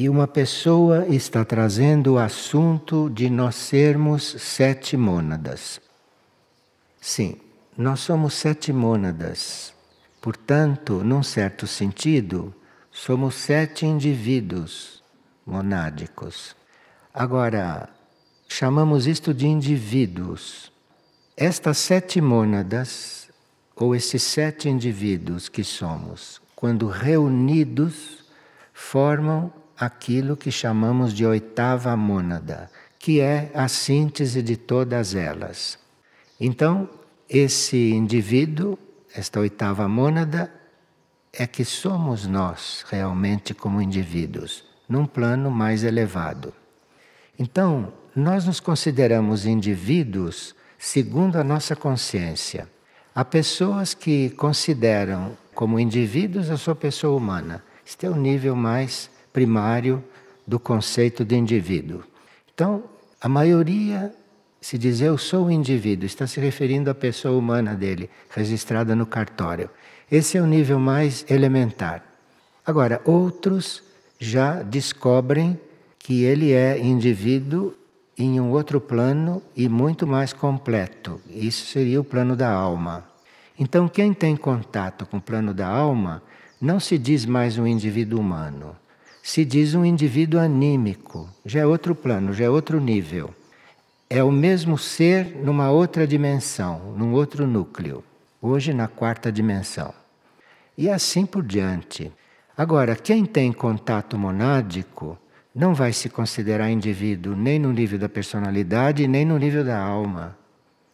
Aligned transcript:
E 0.00 0.08
uma 0.08 0.28
pessoa 0.28 1.08
está 1.08 1.44
trazendo 1.44 2.12
o 2.12 2.18
assunto 2.20 3.10
de 3.10 3.28
nós 3.28 3.56
sermos 3.56 4.22
sete 4.38 4.96
mônadas. 4.96 5.80
Sim, 7.00 7.36
nós 7.76 7.98
somos 7.98 8.34
sete 8.34 8.72
mônadas. 8.72 9.74
Portanto, 10.20 11.02
num 11.02 11.20
certo 11.24 11.66
sentido, 11.66 12.54
somos 12.92 13.34
sete 13.34 13.86
indivíduos 13.86 15.02
monádicos. 15.44 16.54
Agora, 17.12 17.88
chamamos 18.48 19.04
isto 19.04 19.34
de 19.34 19.48
indivíduos. 19.48 20.70
Estas 21.36 21.76
sete 21.76 22.20
mônadas, 22.20 23.28
ou 23.74 23.96
esses 23.96 24.22
sete 24.22 24.68
indivíduos 24.68 25.48
que 25.48 25.64
somos, 25.64 26.40
quando 26.54 26.86
reunidos, 26.86 28.24
formam 28.72 29.52
aquilo 29.78 30.36
que 30.36 30.50
chamamos 30.50 31.14
de 31.14 31.24
oitava 31.24 31.96
mônada, 31.96 32.70
que 32.98 33.20
é 33.20 33.50
a 33.54 33.68
síntese 33.68 34.42
de 34.42 34.56
todas 34.56 35.14
elas. 35.14 35.78
Então, 36.40 36.88
esse 37.28 37.90
indivíduo, 37.90 38.78
esta 39.14 39.38
oitava 39.38 39.88
mônada, 39.88 40.52
é 41.32 41.46
que 41.46 41.64
somos 41.64 42.26
nós 42.26 42.84
realmente 42.88 43.54
como 43.54 43.80
indivíduos, 43.80 44.64
num 44.88 45.06
plano 45.06 45.50
mais 45.50 45.84
elevado. 45.84 46.52
Então, 47.38 47.92
nós 48.16 48.44
nos 48.44 48.58
consideramos 48.58 49.46
indivíduos 49.46 50.56
segundo 50.76 51.36
a 51.36 51.44
nossa 51.44 51.76
consciência. 51.76 52.68
Há 53.14 53.24
pessoas 53.24 53.94
que 53.94 54.30
consideram 54.30 55.36
como 55.54 55.78
indivíduos 55.78 56.50
a 56.50 56.56
sua 56.56 56.74
pessoa 56.74 57.16
humana. 57.16 57.62
Este 57.86 58.06
é 58.06 58.10
o 58.10 58.16
nível 58.16 58.56
mais 58.56 59.10
primário 59.32 60.02
do 60.46 60.58
conceito 60.58 61.24
de 61.24 61.36
indivíduo. 61.36 62.02
Então, 62.52 62.82
a 63.20 63.28
maioria 63.28 64.12
se 64.60 64.76
diz 64.76 65.00
eu 65.00 65.16
sou 65.16 65.46
o 65.46 65.50
indivíduo, 65.50 66.06
está 66.06 66.26
se 66.26 66.40
referindo 66.40 66.90
à 66.90 66.94
pessoa 66.94 67.38
humana 67.38 67.74
dele, 67.74 68.10
registrada 68.30 68.94
no 68.94 69.06
cartório. 69.06 69.70
Esse 70.10 70.36
é 70.36 70.42
o 70.42 70.46
nível 70.46 70.78
mais 70.78 71.24
elementar. 71.28 72.04
Agora, 72.66 73.00
outros 73.04 73.82
já 74.18 74.62
descobrem 74.62 75.58
que 75.98 76.24
ele 76.24 76.52
é 76.52 76.78
indivíduo 76.78 77.74
em 78.16 78.40
um 78.40 78.50
outro 78.50 78.80
plano 78.80 79.40
e 79.56 79.68
muito 79.68 80.06
mais 80.06 80.32
completo. 80.32 81.20
Isso 81.30 81.66
seria 81.66 82.00
o 82.00 82.04
plano 82.04 82.34
da 82.34 82.50
alma. 82.50 83.06
Então, 83.58 83.88
quem 83.88 84.12
tem 84.12 84.36
contato 84.36 85.06
com 85.06 85.18
o 85.18 85.22
plano 85.22 85.54
da 85.54 85.68
alma 85.68 86.22
não 86.60 86.80
se 86.80 86.98
diz 86.98 87.24
mais 87.24 87.58
um 87.58 87.66
indivíduo 87.66 88.18
humano, 88.18 88.74
se 89.28 89.44
diz 89.44 89.74
um 89.74 89.84
indivíduo 89.84 90.40
anímico. 90.40 91.28
Já 91.44 91.60
é 91.60 91.66
outro 91.66 91.94
plano, 91.94 92.32
já 92.32 92.46
é 92.46 92.48
outro 92.48 92.80
nível. 92.80 93.28
É 94.08 94.24
o 94.24 94.32
mesmo 94.32 94.78
ser 94.78 95.36
numa 95.44 95.70
outra 95.70 96.06
dimensão, 96.06 96.94
num 96.96 97.12
outro 97.12 97.46
núcleo. 97.46 98.02
Hoje, 98.40 98.72
na 98.72 98.88
quarta 98.88 99.30
dimensão. 99.30 99.92
E 100.78 100.88
assim 100.88 101.26
por 101.26 101.44
diante. 101.44 102.10
Agora, 102.56 102.96
quem 102.96 103.26
tem 103.26 103.52
contato 103.52 104.16
monádico 104.16 105.18
não 105.54 105.74
vai 105.74 105.92
se 105.92 106.08
considerar 106.08 106.70
indivíduo 106.70 107.36
nem 107.36 107.58
no 107.58 107.70
nível 107.70 107.98
da 107.98 108.08
personalidade, 108.08 109.06
nem 109.06 109.26
no 109.26 109.36
nível 109.36 109.62
da 109.62 109.78
alma. 109.78 110.38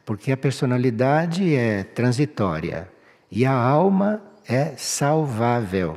Porque 0.04 0.32
a 0.32 0.36
personalidade 0.36 1.54
é 1.54 1.84
transitória 1.84 2.88
e 3.30 3.46
a 3.46 3.52
alma 3.52 4.20
é 4.48 4.74
salvável, 4.76 5.96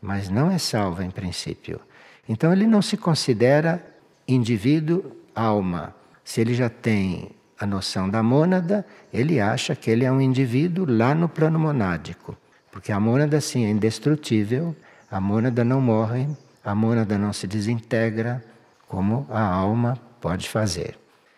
mas 0.00 0.28
não 0.28 0.50
é 0.50 0.58
salva 0.58 1.04
em 1.04 1.10
princípio. 1.10 1.80
Então 2.28 2.52
ele 2.52 2.66
não 2.66 2.80
se 2.80 2.96
considera 2.96 3.84
indivíduo 4.26 5.16
alma. 5.34 5.94
Se 6.24 6.40
ele 6.40 6.54
já 6.54 6.68
tem 6.68 7.30
a 7.58 7.66
noção 7.66 8.08
da 8.08 8.22
mônada, 8.22 8.86
ele 9.12 9.40
acha 9.40 9.74
que 9.74 9.90
ele 9.90 10.04
é 10.04 10.12
um 10.12 10.20
indivíduo 10.20 10.86
lá 10.88 11.14
no 11.14 11.28
plano 11.28 11.58
monádico. 11.58 12.36
Porque 12.70 12.92
a 12.92 13.00
mônada, 13.00 13.40
sim, 13.40 13.64
é 13.64 13.70
indestrutível, 13.70 14.74
a 15.10 15.20
mônada 15.20 15.64
não 15.64 15.80
morre, 15.80 16.28
a 16.64 16.74
mônada 16.74 17.18
não 17.18 17.32
se 17.32 17.46
desintegra 17.46 18.42
como 18.86 19.26
a 19.28 19.42
alma 19.42 19.98
pode 20.20 20.48
fazer. 20.48 20.96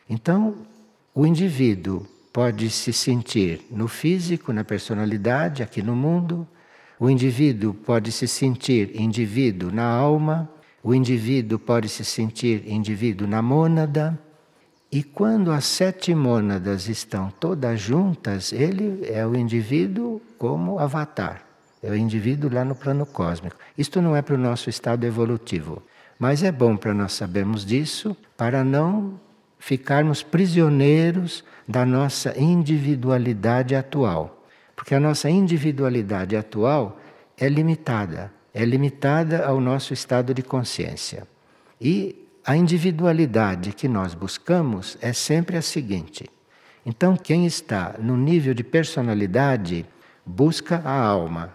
Então, 0.08 0.54
o 1.14 1.26
indivíduo 1.26 2.06
pode 2.32 2.70
se 2.70 2.92
sentir 2.92 3.66
no 3.70 3.88
físico, 3.88 4.52
na 4.52 4.64
personalidade, 4.64 5.62
aqui 5.62 5.82
no 5.82 5.94
mundo, 5.94 6.46
o 7.02 7.10
indivíduo 7.10 7.74
pode 7.74 8.12
se 8.12 8.28
sentir 8.28 8.94
indivíduo 8.94 9.72
na 9.72 9.82
alma, 9.82 10.48
o 10.84 10.94
indivíduo 10.94 11.58
pode 11.58 11.88
se 11.88 12.04
sentir 12.04 12.62
indivíduo 12.64 13.26
na 13.26 13.42
mônada. 13.42 14.16
E 14.88 15.02
quando 15.02 15.50
as 15.50 15.64
sete 15.64 16.14
mônadas 16.14 16.88
estão 16.88 17.28
todas 17.40 17.80
juntas, 17.80 18.52
ele 18.52 19.04
é 19.08 19.26
o 19.26 19.34
indivíduo 19.34 20.22
como 20.38 20.78
avatar. 20.78 21.42
É 21.82 21.90
o 21.90 21.96
indivíduo 21.96 22.48
lá 22.54 22.64
no 22.64 22.76
plano 22.76 23.04
cósmico. 23.04 23.56
Isto 23.76 24.00
não 24.00 24.14
é 24.14 24.22
para 24.22 24.36
o 24.36 24.38
nosso 24.38 24.70
estado 24.70 25.04
evolutivo, 25.04 25.82
mas 26.20 26.44
é 26.44 26.52
bom 26.52 26.76
para 26.76 26.94
nós 26.94 27.14
sabermos 27.14 27.66
disso, 27.66 28.16
para 28.36 28.62
não 28.62 29.18
ficarmos 29.58 30.22
prisioneiros 30.22 31.42
da 31.66 31.84
nossa 31.84 32.38
individualidade 32.38 33.74
atual. 33.74 34.41
Porque 34.74 34.94
a 34.94 35.00
nossa 35.00 35.28
individualidade 35.28 36.36
atual 36.36 36.98
é 37.36 37.48
limitada, 37.48 38.32
é 38.52 38.64
limitada 38.64 39.44
ao 39.44 39.60
nosso 39.60 39.92
estado 39.92 40.34
de 40.34 40.42
consciência. 40.42 41.26
E 41.80 42.28
a 42.44 42.56
individualidade 42.56 43.72
que 43.72 43.86
nós 43.86 44.14
buscamos 44.14 44.98
é 45.00 45.12
sempre 45.12 45.56
a 45.56 45.62
seguinte. 45.62 46.28
Então, 46.84 47.16
quem 47.16 47.46
está 47.46 47.94
no 47.98 48.16
nível 48.16 48.52
de 48.52 48.64
personalidade 48.64 49.86
busca 50.26 50.82
a 50.84 51.00
alma, 51.00 51.54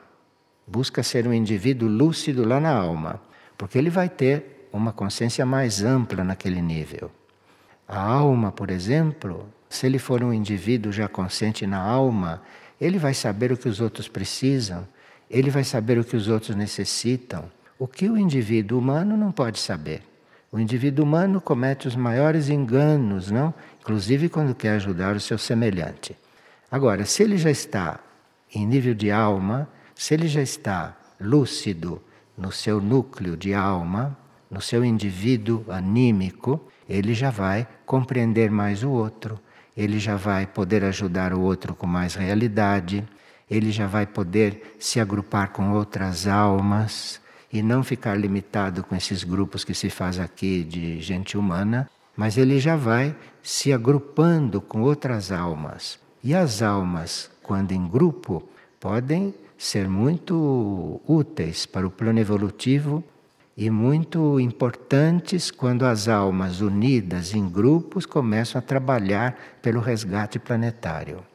busca 0.65 1.03
ser 1.03 1.27
um 1.27 1.33
indivíduo 1.33 1.89
lúcido 1.89 2.47
lá 2.47 2.59
na 2.59 2.73
alma, 2.73 3.21
porque 3.57 3.77
ele 3.77 3.89
vai 3.89 4.07
ter 4.07 4.69
uma 4.71 4.93
consciência 4.93 5.45
mais 5.45 5.83
ampla 5.83 6.23
naquele 6.23 6.61
nível. 6.61 7.11
A 7.87 8.01
alma, 8.01 8.51
por 8.51 8.69
exemplo, 8.69 9.47
se 9.69 9.85
ele 9.85 9.99
for 9.99 10.23
um 10.23 10.33
indivíduo 10.33 10.91
já 10.91 11.07
consciente 11.07 11.65
na 11.65 11.79
alma, 11.79 12.41
ele 12.79 12.97
vai 12.97 13.13
saber 13.13 13.51
o 13.51 13.57
que 13.57 13.67
os 13.67 13.81
outros 13.81 14.07
precisam, 14.07 14.87
ele 15.29 15.49
vai 15.49 15.63
saber 15.63 15.97
o 15.97 16.03
que 16.03 16.15
os 16.15 16.27
outros 16.27 16.55
necessitam, 16.55 17.45
o 17.77 17.87
que 17.87 18.09
o 18.09 18.17
indivíduo 18.17 18.79
humano 18.79 19.17
não 19.17 19.31
pode 19.31 19.59
saber. 19.59 20.01
O 20.51 20.59
indivíduo 20.59 21.03
humano 21.03 21.41
comete 21.41 21.87
os 21.87 21.95
maiores 21.95 22.49
enganos, 22.49 23.29
não? 23.29 23.53
Inclusive 23.81 24.29
quando 24.29 24.55
quer 24.55 24.75
ajudar 24.75 25.15
o 25.15 25.19
seu 25.19 25.37
semelhante. 25.37 26.15
Agora, 26.71 27.05
se 27.05 27.23
ele 27.23 27.37
já 27.37 27.51
está 27.51 27.99
em 28.53 28.65
nível 28.65 28.93
de 28.93 29.11
alma, 29.11 29.67
se 29.93 30.13
ele 30.13 30.27
já 30.27 30.41
está 30.41 30.95
lúcido 31.19 32.01
no 32.37 32.51
seu 32.51 32.79
núcleo 32.79 33.35
de 33.35 33.53
alma, 33.53 34.17
no 34.49 34.61
seu 34.61 34.85
indivíduo 34.85 35.65
anímico, 35.69 36.61
ele 36.87 37.13
já 37.13 37.29
vai 37.29 37.67
compreender 37.85 38.49
mais 38.49 38.83
o 38.83 38.89
outro, 38.89 39.39
ele 39.77 39.99
já 39.99 40.15
vai 40.15 40.47
poder 40.47 40.83
ajudar 40.83 41.33
o 41.33 41.41
outro 41.41 41.75
com 41.75 41.85
mais 41.85 42.15
realidade, 42.15 43.07
ele 43.49 43.71
já 43.71 43.85
vai 43.85 44.07
poder 44.07 44.75
se 44.79 44.99
agrupar 44.99 45.51
com 45.51 45.71
outras 45.71 46.27
almas 46.27 47.21
e 47.53 47.61
não 47.61 47.83
ficar 47.83 48.15
limitado 48.15 48.83
com 48.83 48.95
esses 48.95 49.23
grupos 49.23 49.63
que 49.63 49.75
se 49.75 49.89
faz 49.91 50.19
aqui 50.19 50.63
de 50.63 50.99
gente 50.99 51.37
humana, 51.37 51.87
mas 52.15 52.37
ele 52.37 52.59
já 52.59 52.75
vai 52.75 53.15
se 53.43 53.71
agrupando 53.71 54.59
com 54.59 54.81
outras 54.81 55.31
almas. 55.31 55.99
E 56.23 56.33
as 56.33 56.61
almas, 56.63 57.29
quando 57.43 57.71
em 57.71 57.87
grupo, 57.87 58.49
podem 58.79 59.33
ser 59.57 59.87
muito 59.87 60.99
úteis 61.07 61.65
para 61.65 61.87
o 61.87 61.91
plano 61.91 62.19
evolutivo 62.19 63.03
e 63.57 63.71
muito 63.71 64.39
importantes 64.39 65.49
quando 65.49 65.83
as 65.83 66.07
almas 66.07 66.61
unidas 66.61 67.33
em 67.33 67.49
grupos 67.49 68.05
começam 68.05 68.59
a 68.59 68.61
trabalhar 68.61 69.35
pelo 69.63 69.79
resgate 69.79 70.37
planetário. 70.37 71.25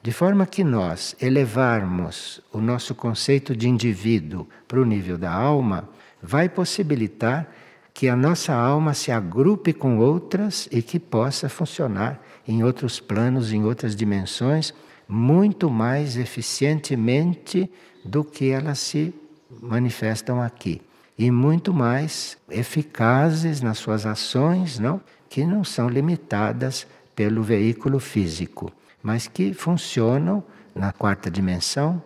De 0.00 0.12
forma 0.12 0.46
que 0.46 0.62
nós 0.62 1.16
elevarmos 1.20 2.40
o 2.52 2.58
nosso 2.60 2.94
conceito 2.94 3.56
de 3.56 3.68
indivíduo 3.68 4.46
para 4.68 4.80
o 4.80 4.84
nível 4.84 5.18
da 5.18 5.32
alma, 5.32 5.88
vai 6.22 6.48
possibilitar 6.48 7.52
que 7.92 8.08
a 8.08 8.14
nossa 8.14 8.54
alma 8.54 8.94
se 8.94 9.10
agrupe 9.10 9.72
com 9.72 9.98
outras 9.98 10.68
e 10.70 10.82
que 10.82 11.00
possa 11.00 11.48
funcionar 11.48 12.22
em 12.46 12.62
outros 12.62 13.00
planos, 13.00 13.52
em 13.52 13.64
outras 13.64 13.94
dimensões, 13.96 14.72
muito 15.08 15.68
mais 15.68 16.16
eficientemente 16.16 17.70
do 18.04 18.24
que 18.24 18.50
elas 18.50 18.78
se 18.78 19.12
manifestam 19.60 20.40
aqui. 20.40 20.80
E 21.18 21.30
muito 21.30 21.72
mais 21.72 22.36
eficazes 22.50 23.60
nas 23.60 23.78
suas 23.78 24.06
ações, 24.06 24.78
não? 24.78 25.00
que 25.28 25.44
não 25.44 25.64
são 25.64 25.88
limitadas 25.88 26.86
pelo 27.14 27.42
veículo 27.42 27.98
físico, 27.98 28.72
mas 29.02 29.26
que 29.26 29.52
funcionam 29.54 30.42
na 30.74 30.92
quarta 30.92 31.30
dimensão 31.30 32.02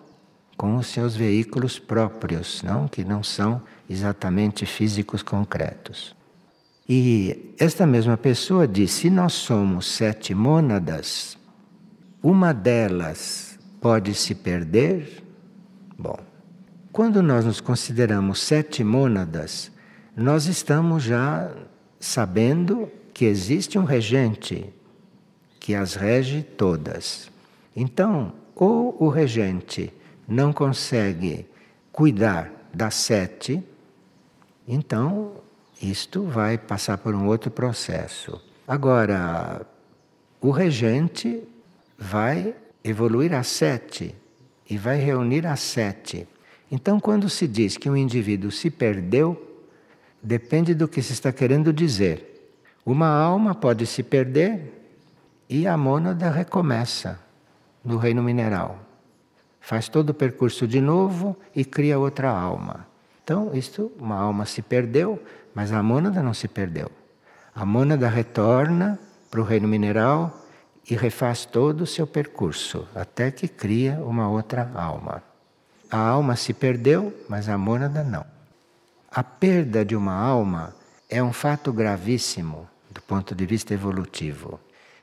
com 0.56 0.76
os 0.76 0.86
seus 0.86 1.14
veículos 1.14 1.78
próprios, 1.78 2.62
não? 2.62 2.88
que 2.88 3.04
não 3.04 3.22
são 3.22 3.62
exatamente 3.88 4.66
físicos 4.66 5.22
concretos. 5.22 6.16
E 6.88 7.54
esta 7.58 7.84
mesma 7.84 8.16
pessoa 8.16 8.66
diz: 8.66 8.92
se 8.92 9.10
nós 9.10 9.32
somos 9.32 9.86
sete 9.86 10.34
mônadas, 10.34 11.36
uma 12.22 12.52
delas 12.54 13.58
pode 13.80 14.14
se 14.14 14.34
perder? 14.34 15.22
Bom, 15.98 16.18
quando 16.96 17.22
nós 17.22 17.44
nos 17.44 17.60
consideramos 17.60 18.40
sete 18.40 18.82
mônadas, 18.82 19.70
nós 20.16 20.46
estamos 20.46 21.02
já 21.02 21.54
sabendo 22.00 22.90
que 23.12 23.26
existe 23.26 23.78
um 23.78 23.84
regente 23.84 24.72
que 25.60 25.74
as 25.74 25.94
rege 25.94 26.42
todas. 26.42 27.30
Então, 27.76 28.32
ou 28.54 28.96
o 28.98 29.10
regente 29.10 29.92
não 30.26 30.54
consegue 30.54 31.46
cuidar 31.92 32.50
das 32.72 32.94
sete, 32.94 33.62
então 34.66 35.34
isto 35.82 36.22
vai 36.22 36.56
passar 36.56 36.96
por 36.96 37.14
um 37.14 37.26
outro 37.26 37.50
processo. 37.50 38.40
Agora, 38.66 39.66
o 40.40 40.50
regente 40.50 41.42
vai 41.98 42.54
evoluir 42.82 43.34
a 43.34 43.42
sete 43.42 44.14
e 44.66 44.78
vai 44.78 44.96
reunir 44.96 45.46
a 45.46 45.56
sete. 45.56 46.26
Então, 46.70 46.98
quando 46.98 47.28
se 47.28 47.46
diz 47.46 47.76
que 47.76 47.88
um 47.88 47.96
indivíduo 47.96 48.50
se 48.50 48.70
perdeu, 48.70 49.40
depende 50.22 50.74
do 50.74 50.88
que 50.88 51.00
se 51.02 51.12
está 51.12 51.32
querendo 51.32 51.72
dizer. 51.72 52.52
Uma 52.84 53.08
alma 53.08 53.54
pode 53.54 53.86
se 53.86 54.02
perder 54.02 54.72
e 55.48 55.66
a 55.66 55.76
mônada 55.76 56.30
recomeça 56.30 57.20
no 57.84 57.96
reino 57.96 58.22
mineral. 58.22 58.78
Faz 59.60 59.88
todo 59.88 60.10
o 60.10 60.14
percurso 60.14 60.66
de 60.66 60.80
novo 60.80 61.36
e 61.54 61.64
cria 61.64 61.98
outra 61.98 62.30
alma. 62.30 62.86
Então, 63.22 63.50
isto, 63.54 63.90
uma 63.98 64.16
alma 64.16 64.44
se 64.44 64.62
perdeu, 64.62 65.20
mas 65.54 65.72
a 65.72 65.82
mônada 65.82 66.22
não 66.22 66.34
se 66.34 66.46
perdeu. 66.46 66.90
A 67.54 67.64
mônada 67.64 68.08
retorna 68.08 68.98
para 69.30 69.40
o 69.40 69.44
reino 69.44 69.66
mineral 69.66 70.44
e 70.88 70.94
refaz 70.94 71.44
todo 71.44 71.80
o 71.82 71.86
seu 71.86 72.06
percurso, 72.06 72.86
até 72.94 73.30
que 73.30 73.48
cria 73.48 73.94
uma 74.04 74.28
outra 74.28 74.70
alma. 74.74 75.22
A 75.90 75.98
alma 75.98 76.36
se 76.36 76.52
perdeu, 76.52 77.12
mas 77.28 77.48
a 77.48 77.56
mônada 77.56 78.02
não. 78.02 78.24
A 79.10 79.22
perda 79.22 79.84
de 79.84 79.94
uma 79.94 80.14
alma 80.14 80.74
é 81.08 81.22
um 81.22 81.32
fato 81.32 81.72
gravíssimo 81.72 82.68
do 82.90 83.00
ponto 83.02 83.34
de 83.34 83.46
vista 83.46 83.72
evolutivo. 83.72 84.58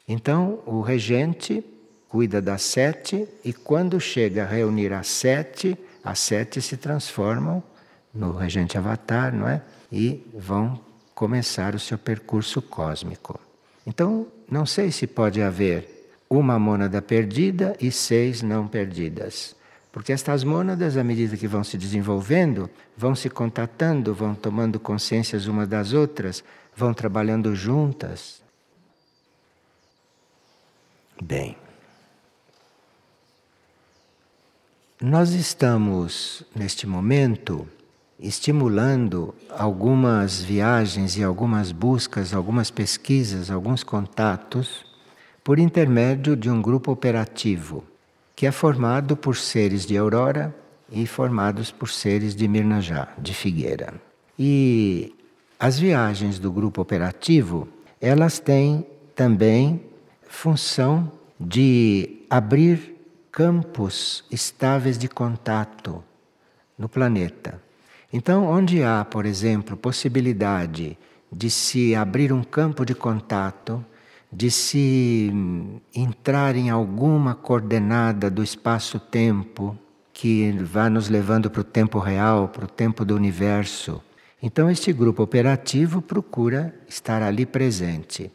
Então, 0.08 0.60
o 0.66 0.82
regente 0.82 1.64
cuida 2.10 2.42
das 2.42 2.62
sete 2.62 3.28
e 3.44 3.54
quando 3.54 4.00
chega 4.00 4.44
a 4.44 4.48
reunir 4.48 4.92
as 4.94 5.08
sete, 5.08 5.78
as 6.04 6.20
sete 6.20 6.62
se 6.62 6.78
transformam 6.78 7.64
no 8.14 8.34
regente 8.34 8.78
avatar, 8.78 9.34
não 9.34 9.48
é? 9.48 9.62
E 9.92 10.30
vão 10.34 10.80
começar 11.16 11.74
o 11.74 11.80
seu 11.80 11.98
percurso 11.98 12.62
cósmico. 12.62 13.40
Então, 13.86 14.28
não 14.50 14.66
sei 14.66 14.92
se 14.92 15.08
pode 15.08 15.42
haver 15.42 16.12
uma 16.30 16.60
mônada 16.60 17.02
perdida 17.02 17.76
e 17.80 17.92
seis 17.92 18.42
não 18.42 18.68
perdidas. 18.68 19.56
Porque 19.94 20.12
estas 20.12 20.44
mônadas, 20.44 20.98
à 20.98 21.04
medida 21.04 21.38
que 21.38 21.48
vão 21.48 21.64
se 21.64 21.78
desenvolvendo, 21.78 22.68
vão 22.98 23.14
se 23.14 23.30
contatando, 23.30 24.12
vão 24.12 24.34
tomando 24.34 24.80
consciências 24.80 25.46
umas 25.46 25.68
das 25.68 25.94
outras, 25.94 26.44
vão 26.76 26.96
trabalhando 26.96 27.56
juntas. 27.56 28.42
Bem, 31.22 31.56
nós 35.00 35.30
estamos, 35.34 36.44
neste 36.56 36.88
momento, 36.88 37.68
estimulando 38.20 39.36
algumas 39.48 40.42
viagens 40.42 41.18
e 41.18 41.24
algumas 41.24 41.72
buscas, 41.72 42.34
algumas 42.34 42.72
pesquisas, 42.72 43.52
alguns 43.52 43.84
contatos, 43.84 44.84
por 45.44 45.60
intermédio 45.60 46.36
de 46.36 46.50
um 46.50 46.64
grupo 46.64 46.92
operativo 46.92 47.93
que 48.36 48.46
é 48.46 48.52
formado 48.52 49.16
por 49.16 49.36
seres 49.36 49.86
de 49.86 49.98
Aurora 49.98 50.56
e 50.92 51.06
formados 51.08 51.72
por 51.72 51.90
seres 51.90 52.36
de 52.36 52.48
Mirnajá, 52.48 53.10
de 53.18 53.34
Figueira. 53.34 53.94
E 54.38 55.16
as 55.60 55.80
viagens 55.80 56.40
do 56.40 56.52
grupo 56.52 56.82
operativo, 56.82 57.68
elas 58.02 58.40
têm 58.40 58.86
também 59.16 59.82
função 60.28 61.12
de 61.40 62.26
abrir 62.30 62.96
campos 63.32 64.24
estáveis 64.32 64.98
de 64.98 65.08
contato 65.08 66.04
no 66.78 66.90
planeta. 66.90 67.62
Então, 68.12 68.46
onde 68.46 68.84
há, 68.84 69.04
por 69.04 69.26
exemplo, 69.26 69.76
possibilidade 69.76 70.98
de 71.32 71.50
se 71.50 71.96
abrir 71.96 72.32
um 72.32 72.44
campo 72.44 72.86
de 72.86 72.94
contato, 72.94 73.84
de 74.34 74.50
se 74.50 75.32
entrar 75.94 76.56
em 76.56 76.70
alguma 76.70 77.36
coordenada 77.36 78.30
do 78.30 78.44
espaço-tempo 78.44 79.78
que 80.12 80.52
vá 80.64 80.90
nos 80.90 81.10
levando 81.10 81.50
para 81.50 81.62
o 81.62 81.64
tempo 81.64 82.00
real, 82.00 82.48
para 82.48 82.66
o 82.66 82.68
tempo 82.68 83.06
do 83.06 83.16
universo. 83.16 84.02
Então, 84.42 84.70
este 84.70 84.92
grupo 84.92 85.24
operativo 85.24 86.02
procura 86.02 86.74
estar 86.88 87.22
ali 87.22 87.46
presente. 87.46 88.32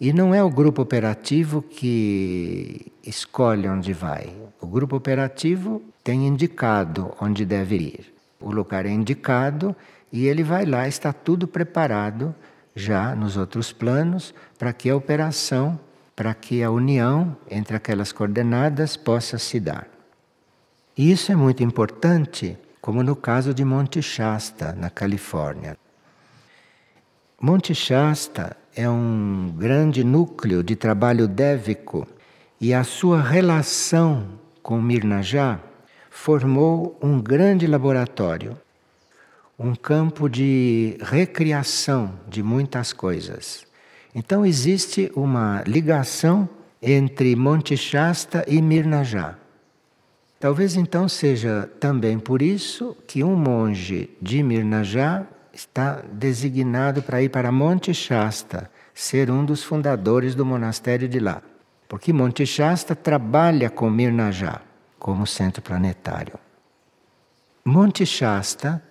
E 0.00 0.12
não 0.12 0.34
é 0.34 0.42
o 0.42 0.50
grupo 0.50 0.82
operativo 0.82 1.62
que 1.62 2.92
escolhe 3.04 3.68
onde 3.68 3.92
vai. 3.92 4.34
O 4.60 4.66
grupo 4.66 4.96
operativo 4.96 5.82
tem 6.02 6.26
indicado 6.26 7.12
onde 7.20 7.44
deve 7.44 7.76
ir 7.76 8.12
o 8.42 8.50
lugar 8.50 8.84
é 8.84 8.90
indicado 8.90 9.74
e 10.12 10.26
ele 10.26 10.42
vai 10.42 10.66
lá, 10.66 10.86
está 10.86 11.12
tudo 11.12 11.46
preparado 11.46 12.34
já 12.74 13.14
nos 13.14 13.36
outros 13.36 13.72
planos 13.72 14.34
para 14.58 14.72
que 14.72 14.88
a 14.90 14.96
operação, 14.96 15.78
para 16.14 16.34
que 16.34 16.62
a 16.62 16.70
união 16.70 17.36
entre 17.50 17.76
aquelas 17.76 18.12
coordenadas 18.12 18.96
possa 18.96 19.38
se 19.38 19.60
dar. 19.60 19.88
E 20.96 21.10
isso 21.10 21.32
é 21.32 21.36
muito 21.36 21.62
importante, 21.62 22.58
como 22.80 23.02
no 23.02 23.16
caso 23.16 23.54
de 23.54 23.64
Monte 23.64 24.02
Shasta, 24.02 24.72
na 24.72 24.90
Califórnia. 24.90 25.76
Monte 27.40 27.74
Shasta 27.74 28.56
é 28.74 28.88
um 28.88 29.52
grande 29.56 30.04
núcleo 30.04 30.62
de 30.62 30.76
trabalho 30.76 31.26
dévico 31.26 32.06
e 32.60 32.72
a 32.72 32.84
sua 32.84 33.20
relação 33.20 34.38
com 34.62 34.80
Mirnajá 34.80 35.58
formou 36.10 36.98
um 37.02 37.20
grande 37.20 37.66
laboratório, 37.66 38.56
um 39.62 39.74
campo 39.74 40.28
de 40.28 40.96
recriação 41.00 42.18
de 42.28 42.42
muitas 42.42 42.92
coisas. 42.92 43.64
Então 44.14 44.44
existe 44.44 45.10
uma 45.14 45.62
ligação 45.66 46.48
entre 46.82 47.36
Monte 47.36 47.76
Shasta 47.76 48.44
e 48.48 48.60
Mirnajá. 48.60 49.36
Talvez 50.40 50.74
então 50.74 51.08
seja 51.08 51.70
também 51.78 52.18
por 52.18 52.42
isso 52.42 52.96
que 53.06 53.22
um 53.22 53.36
monge 53.36 54.10
de 54.20 54.42
Mirnajá 54.42 55.24
está 55.52 56.02
designado 56.12 57.00
para 57.00 57.22
ir 57.22 57.28
para 57.28 57.52
Monte 57.52 57.94
Shasta, 57.94 58.68
ser 58.92 59.30
um 59.30 59.44
dos 59.44 59.62
fundadores 59.62 60.34
do 60.34 60.44
monastério 60.44 61.08
de 61.08 61.20
lá. 61.20 61.40
Porque 61.88 62.12
Monte 62.12 62.44
Shasta 62.44 62.96
trabalha 62.96 63.70
com 63.70 63.88
Mirnajá 63.88 64.60
como 64.98 65.26
centro 65.26 65.62
planetário. 65.62 66.34
Monte 67.64 68.04
Shasta 68.04 68.82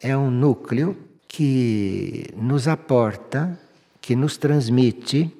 é 0.00 0.16
um 0.16 0.30
núcleo 0.30 0.96
que 1.28 2.26
nos 2.36 2.66
aporta, 2.66 3.58
que 4.00 4.16
nos 4.16 4.36
transmite 4.36 5.30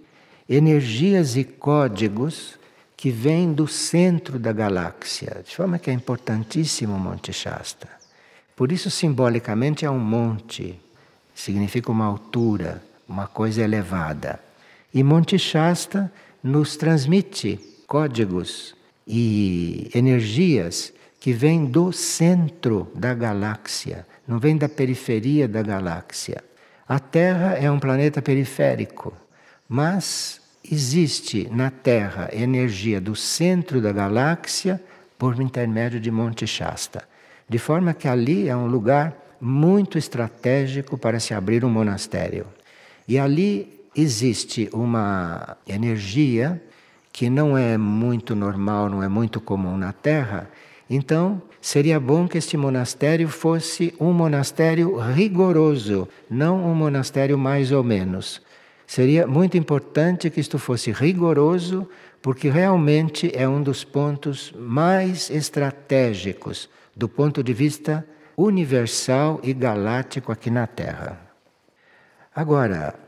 energias 0.48 1.36
e 1.36 1.44
códigos 1.44 2.58
que 2.96 3.10
vêm 3.10 3.52
do 3.52 3.66
centro 3.66 4.38
da 4.38 4.52
galáxia, 4.52 5.42
de 5.46 5.56
forma 5.56 5.78
que 5.78 5.90
é 5.90 5.92
importantíssimo 5.92 6.94
o 6.94 6.98
Monte 6.98 7.32
Shasta. 7.32 7.88
Por 8.54 8.70
isso, 8.70 8.90
simbolicamente, 8.90 9.86
é 9.86 9.90
um 9.90 9.98
monte, 9.98 10.78
significa 11.34 11.90
uma 11.90 12.04
altura, 12.04 12.82
uma 13.08 13.26
coisa 13.26 13.62
elevada. 13.62 14.38
E 14.92 15.02
Monte 15.02 15.38
Shasta 15.38 16.12
nos 16.42 16.76
transmite 16.76 17.58
códigos 17.86 18.74
e 19.06 19.90
energias 19.94 20.92
que 21.18 21.32
vêm 21.32 21.64
do 21.64 21.90
centro 21.92 22.90
da 22.94 23.14
galáxia, 23.14 24.06
não 24.30 24.38
vêm 24.38 24.56
da 24.56 24.68
periferia 24.68 25.48
da 25.48 25.60
galáxia. 25.60 26.44
A 26.88 27.00
Terra 27.00 27.54
é 27.54 27.68
um 27.68 27.80
planeta 27.80 28.22
periférico, 28.22 29.12
mas 29.68 30.40
existe 30.70 31.48
na 31.50 31.68
Terra 31.68 32.30
energia 32.32 33.00
do 33.00 33.16
centro 33.16 33.80
da 33.80 33.90
galáxia 33.90 34.80
por 35.18 35.40
intermédio 35.40 35.98
de 35.98 36.12
Monte 36.12 36.46
Shasta. 36.46 37.02
De 37.48 37.58
forma 37.58 37.92
que 37.92 38.06
ali 38.06 38.48
é 38.48 38.54
um 38.54 38.68
lugar 38.68 39.16
muito 39.40 39.98
estratégico 39.98 40.96
para 40.96 41.18
se 41.18 41.34
abrir 41.34 41.64
um 41.64 41.70
monastério. 41.70 42.46
E 43.08 43.18
ali 43.18 43.84
existe 43.96 44.70
uma 44.72 45.56
energia 45.66 46.62
que 47.12 47.28
não 47.28 47.58
é 47.58 47.76
muito 47.76 48.36
normal, 48.36 48.88
não 48.88 49.02
é 49.02 49.08
muito 49.08 49.40
comum 49.40 49.76
na 49.76 49.92
Terra, 49.92 50.48
Então, 50.92 51.40
seria 51.60 52.00
bom 52.00 52.26
que 52.26 52.36
este 52.36 52.56
monastério 52.56 53.28
fosse 53.28 53.94
um 54.00 54.12
monastério 54.12 54.96
rigoroso, 54.98 56.08
não 56.28 56.66
um 56.68 56.74
monastério 56.74 57.38
mais 57.38 57.70
ou 57.70 57.84
menos. 57.84 58.42
Seria 58.88 59.24
muito 59.24 59.56
importante 59.56 60.28
que 60.28 60.40
isto 60.40 60.58
fosse 60.58 60.90
rigoroso, 60.90 61.88
porque 62.20 62.50
realmente 62.50 63.30
é 63.32 63.48
um 63.48 63.62
dos 63.62 63.84
pontos 63.84 64.52
mais 64.58 65.30
estratégicos 65.30 66.68
do 66.96 67.08
ponto 67.08 67.40
de 67.40 67.52
vista 67.54 68.04
universal 68.36 69.38
e 69.44 69.52
galáctico 69.54 70.32
aqui 70.32 70.50
na 70.50 70.66
Terra. 70.66 71.20
Agora, 72.34 72.98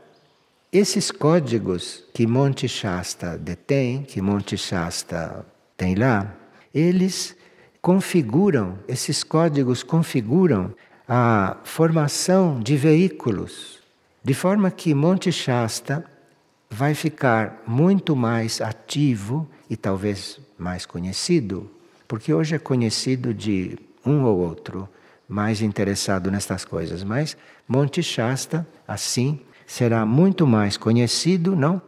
esses 0.71 1.11
códigos 1.11 2.05
que 2.13 2.25
Monte 2.25 2.65
Shasta 2.65 3.37
detém, 3.37 4.03
que 4.03 4.21
Monte 4.21 4.57
Shasta 4.57 5.45
tem 5.75 5.95
lá, 5.95 6.33
eles 6.73 7.35
configuram, 7.83 8.79
esses 8.87 9.25
códigos 9.25 9.83
configuram 9.83 10.73
a 11.05 11.57
formação 11.65 12.61
de 12.61 12.77
veículos, 12.77 13.79
de 14.23 14.33
forma 14.33 14.71
que 14.71 14.93
Monte 14.93 15.33
Shasta 15.33 16.01
vai 16.69 16.95
ficar 16.95 17.61
muito 17.67 18.15
mais 18.15 18.61
ativo 18.61 19.45
e 19.69 19.75
talvez 19.75 20.39
mais 20.57 20.85
conhecido, 20.85 21.69
porque 22.07 22.33
hoje 22.33 22.55
é 22.55 22.57
conhecido 22.57 23.33
de 23.33 23.77
um 24.05 24.23
ou 24.23 24.39
outro 24.39 24.87
mais 25.27 25.61
interessado 25.61 26.31
nestas 26.31 26.63
coisas, 26.63 27.03
mas 27.03 27.35
Monte 27.67 28.01
Shasta, 28.01 28.65
assim, 28.87 29.41
será 29.67 30.05
muito 30.05 30.47
mais 30.47 30.77
conhecido, 30.77 31.53
não? 31.53 31.81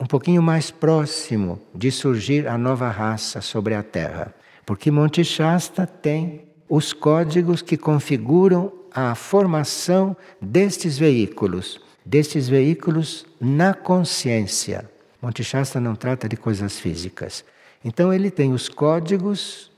Um 0.00 0.06
pouquinho 0.06 0.42
mais 0.42 0.70
próximo 0.70 1.60
de 1.74 1.90
surgir 1.90 2.48
a 2.48 2.56
nova 2.56 2.88
raça 2.88 3.42
sobre 3.42 3.74
a 3.74 3.82
Terra. 3.82 4.34
Porque 4.64 4.90
Monte 4.90 5.24
Shasta 5.24 5.86
tem 5.86 6.44
os 6.68 6.92
códigos 6.92 7.60
que 7.62 7.76
configuram 7.76 8.72
a 8.94 9.14
formação 9.14 10.16
destes 10.40 10.98
veículos, 10.98 11.80
destes 12.04 12.48
veículos 12.48 13.26
na 13.40 13.74
consciência. 13.74 14.88
Monte 15.20 15.42
Shasta 15.42 15.80
não 15.80 15.94
trata 15.94 16.28
de 16.28 16.36
coisas 16.36 16.78
físicas. 16.78 17.44
Então 17.84 18.12
ele 18.12 18.30
tem 18.30 18.52
os 18.52 18.68
códigos 18.68 19.70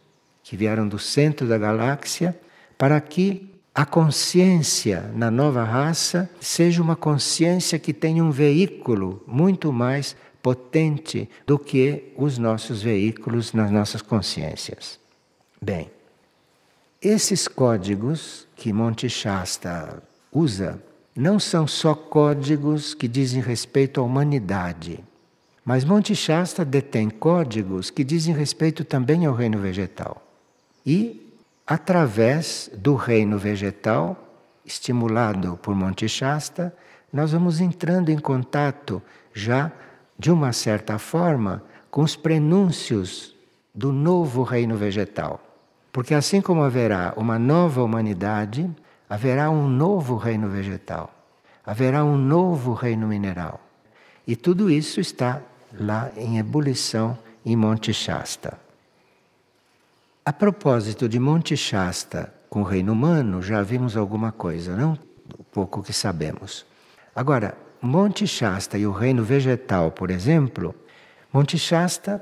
que 0.43 0.57
vieram 0.57 0.87
do 0.87 0.99
centro 0.99 1.47
da 1.47 1.57
galáxia 1.57 2.39
para 2.77 3.01
que 3.01 3.51
a 3.75 3.85
consciência 3.85 5.11
na 5.15 5.31
nova 5.31 5.65
raça 5.65 6.31
seja 6.41 6.81
uma 6.81 6.95
consciência 6.95 7.79
que 7.79 7.93
tenha 7.93 8.23
um 8.23 8.31
veículo 8.31 9.23
muito 9.27 9.73
mais 9.73 10.15
potente 10.45 11.27
do 11.47 11.59
que 11.59 12.13
os 12.19 12.37
nossos 12.37 12.83
veículos 12.83 13.55
nas 13.55 13.71
nossas 13.71 14.03
consciências. 14.03 15.01
Bem, 15.59 15.91
esses 17.01 17.49
códigos 17.49 18.47
que 18.55 18.71
Monte 18.71 19.09
Shasta 19.09 20.03
usa 20.31 20.79
não 21.17 21.41
são 21.41 21.67
só 21.67 21.95
códigos 21.95 22.93
que 22.93 23.09
dizem 23.09 23.41
respeito 23.41 24.03
à 24.03 24.05
humanidade, 24.05 25.03
mas 25.65 25.83
Monte 25.83 26.15
Shasta 26.15 26.63
detém 26.63 27.09
códigos 27.09 27.89
que 27.89 28.05
dizem 28.05 28.35
respeito 28.35 28.85
também 28.85 29.25
ao 29.25 29.35
reino 29.35 29.59
vegetal. 29.59 30.23
E, 30.85 31.33
através 31.67 32.71
do 32.77 32.97
reino 32.97 33.39
vegetal, 33.39 34.15
estimulado 34.63 35.59
por 35.63 35.75
Monte 35.75 36.07
Shasta, 36.07 36.77
nós 37.11 37.33
vamos 37.33 37.63
entrando 37.63 38.11
em 38.11 38.19
contato 38.19 39.01
já 39.33 39.73
de 40.19 40.31
uma 40.31 40.53
certa 40.53 40.99
forma, 40.99 41.63
com 41.91 42.03
os 42.03 42.17
prenúncios 42.17 43.35
do 43.75 43.93
novo 43.93 44.43
reino 44.43 44.77
vegetal. 44.77 45.41
Porque 45.93 46.15
assim 46.15 46.41
como 46.41 46.63
haverá 46.63 47.15
uma 47.17 47.39
nova 47.39 47.83
humanidade, 47.83 48.71
haverá 49.09 49.51
um 49.51 49.69
novo 49.69 50.17
reino 50.17 50.49
vegetal, 50.49 51.13
haverá 51.65 52.05
um 52.05 52.17
novo 52.17 52.73
reino 52.73 53.07
mineral. 53.07 53.61
E 54.27 54.35
tudo 54.35 54.71
isso 54.71 55.01
está 55.01 55.41
lá 55.79 56.11
em 56.17 56.39
ebulição 56.39 57.17
em 57.45 57.55
Monte 57.55 57.93
Shasta. 57.93 58.59
A 60.25 60.33
propósito 60.33 61.09
de 61.09 61.19
Monte 61.19 61.57
Shasta 61.57 62.33
com 62.55 62.61
o 62.61 62.65
reino 62.65 62.93
humano, 62.93 63.43
já 63.43 63.63
vimos 63.63 63.97
alguma 63.97 64.31
coisa, 64.31 64.77
não? 64.77 64.97
O 65.37 65.43
pouco 65.43 65.83
que 65.83 65.93
sabemos. 65.93 66.65
Agora, 67.13 67.59
Monte 67.87 68.27
Shasta 68.27 68.79
e 68.79 68.87
o 68.87 68.93
reino 68.93 69.23
vegetal, 69.23 69.91
por 69.91 70.11
exemplo, 70.11 70.75
Monte 71.31 71.59
Shasta 71.59 72.19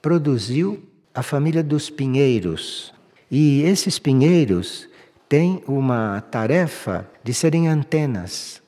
produziu 0.00 0.82
a 1.14 1.22
família 1.22 1.62
dos 1.62 1.90
pinheiros. 1.90 2.94
E 3.30 3.60
esses 3.60 3.98
pinheiros 3.98 4.88
têm 5.28 5.62
uma 5.68 6.22
tarefa 6.22 7.06
de 7.22 7.34
serem 7.34 7.68
antenas. 7.68 8.62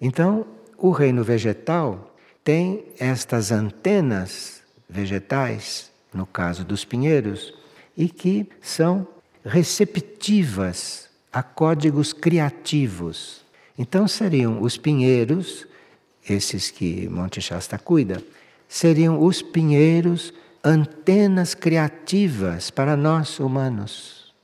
Então, 0.00 0.44
o 0.76 0.90
reino 0.90 1.22
vegetal 1.22 2.12
tem 2.42 2.84
estas 2.98 3.52
antenas 3.52 4.62
vegetais, 4.90 5.92
no 6.12 6.26
caso 6.26 6.64
dos 6.64 6.84
pinheiros, 6.84 7.54
e 7.96 8.08
que 8.08 8.48
são 8.60 9.06
receptivas 9.44 11.08
a 11.32 11.40
códigos 11.40 12.12
criativos. 12.12 13.46
Então 13.78 14.08
seriam 14.08 14.60
os 14.60 14.76
pinheiros 14.76 15.67
esses 16.32 16.70
que 16.70 17.08
Monte 17.08 17.40
Shasta 17.40 17.78
cuida, 17.78 18.22
seriam 18.68 19.22
os 19.22 19.40
pinheiros 19.42 20.32
antenas 20.62 21.54
criativas 21.54 22.70
para 22.70 22.96
nós 22.96 23.38
humanos. 23.38 24.34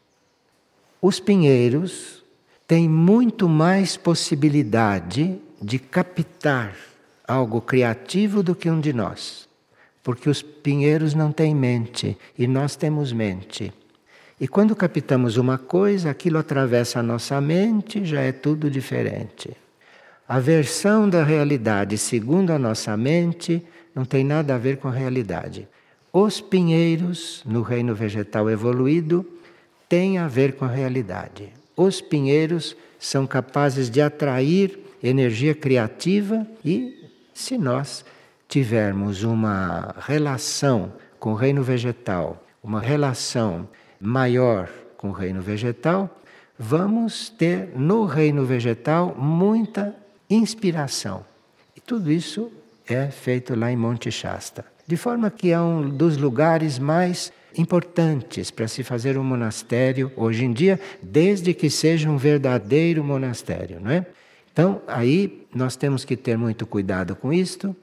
Os 1.01 1.21
pinheiros 1.21 2.23
têm 2.67 2.89
muito 2.89 3.49
mais 3.49 3.97
possibilidade 3.97 5.39
de 5.61 5.79
captar 5.79 6.75
algo 7.27 7.61
criativo 7.61 8.43
do 8.43 8.55
que 8.55 8.71
um 8.71 8.81
de 8.81 8.93
nós, 8.93 9.49
porque 10.03 10.29
os 10.31 10.43
pinheiros 10.43 11.15
não 11.15 11.33
têm 11.33 11.55
mente 11.55 12.17
e 12.39 12.47
nós 12.47 12.77
temos 12.77 13.13
mente. 13.13 13.73
E 14.41 14.49
quando 14.49 14.75
captamos 14.75 15.37
uma 15.37 15.59
coisa, 15.59 16.11
aquilo 16.11 16.39
atravessa 16.39 17.01
a 17.01 17.03
nossa 17.03 17.41
mente, 17.41 18.05
já 18.05 18.21
é 18.21 18.33
tudo 18.33 18.71
diferente. 18.71 19.57
A 20.27 20.41
versão 20.41 21.09
da 21.09 21.23
realidade 21.23 21.99
segundo 21.99 22.51
a 22.51 22.59
nossa 22.59 22.97
mente 22.97 23.63
não 23.95 24.07
tem 24.07 24.25
nada 24.25 24.55
a 24.55 24.59
ver 24.59 24.79
com 24.79 24.89
a 24.89 24.91
realidade. 24.91 25.69
Os 26.11 26.41
pinheiros 26.41 27.43
no 27.45 27.61
reino 27.61 27.95
vegetal 27.95 28.49
evoluído 28.49 29.27
têm 29.87 30.17
a 30.17 30.27
ver 30.27 30.55
com 30.55 30.65
a 30.65 30.69
realidade. 30.69 31.53
Os 31.77 32.01
pinheiros 32.01 32.75
são 32.99 33.27
capazes 33.27 33.91
de 33.91 34.01
atrair 34.01 34.79
energia 35.03 35.55
criativa 35.55 36.47
e, 36.65 37.11
se 37.35 37.59
nós 37.59 38.03
tivermos 38.49 39.25
uma 39.25 39.95
relação 39.99 40.95
com 41.19 41.33
o 41.33 41.37
reino 41.37 41.63
vegetal, 41.63 42.43
uma 42.63 42.81
relação 42.81 43.69
maior 44.01 44.71
com 44.97 45.11
o 45.11 45.13
reino 45.13 45.43
vegetal, 45.43 46.19
vamos 46.59 47.29
ter 47.29 47.77
no 47.77 48.07
reino 48.07 48.47
vegetal 48.47 49.15
muita 49.19 49.95
inspiração. 50.29 51.25
E 51.77 51.81
tudo 51.81 52.11
isso 52.11 52.53
é 52.87 53.09
feito 53.09 53.55
lá 53.55 53.71
em 53.71 53.77
Monte 53.77 54.11
Shasta. 54.11 54.65
De 54.87 54.97
forma 54.97 55.31
que 55.31 55.51
é 55.51 55.61
um 55.61 55.89
dos 55.89 56.17
lugares 56.17 56.79
mais 56.79 57.33
importantes 57.57 58.51
para 58.51 58.69
se 58.69 58.83
fazer 58.83 59.17
um 59.17 59.25
monastério 59.25 60.13
hoje 60.17 60.45
em 60.45 60.53
dia, 60.53 60.79
desde 61.03 61.55
que 61.55 61.71
seja 61.71 62.11
um 62.11 62.17
verdadeiro 62.17 63.03
monastério, 63.03 63.81
não 63.81 63.91
é? 63.91 64.07
Então, 64.53 64.83
aí 64.87 65.47
nós 65.55 65.75
temos 65.75 66.05
que 66.05 66.17
ter 66.17 66.37
muito 66.37 66.67
cuidado 66.67 67.17
com 67.17 67.33
isto, 67.33 67.75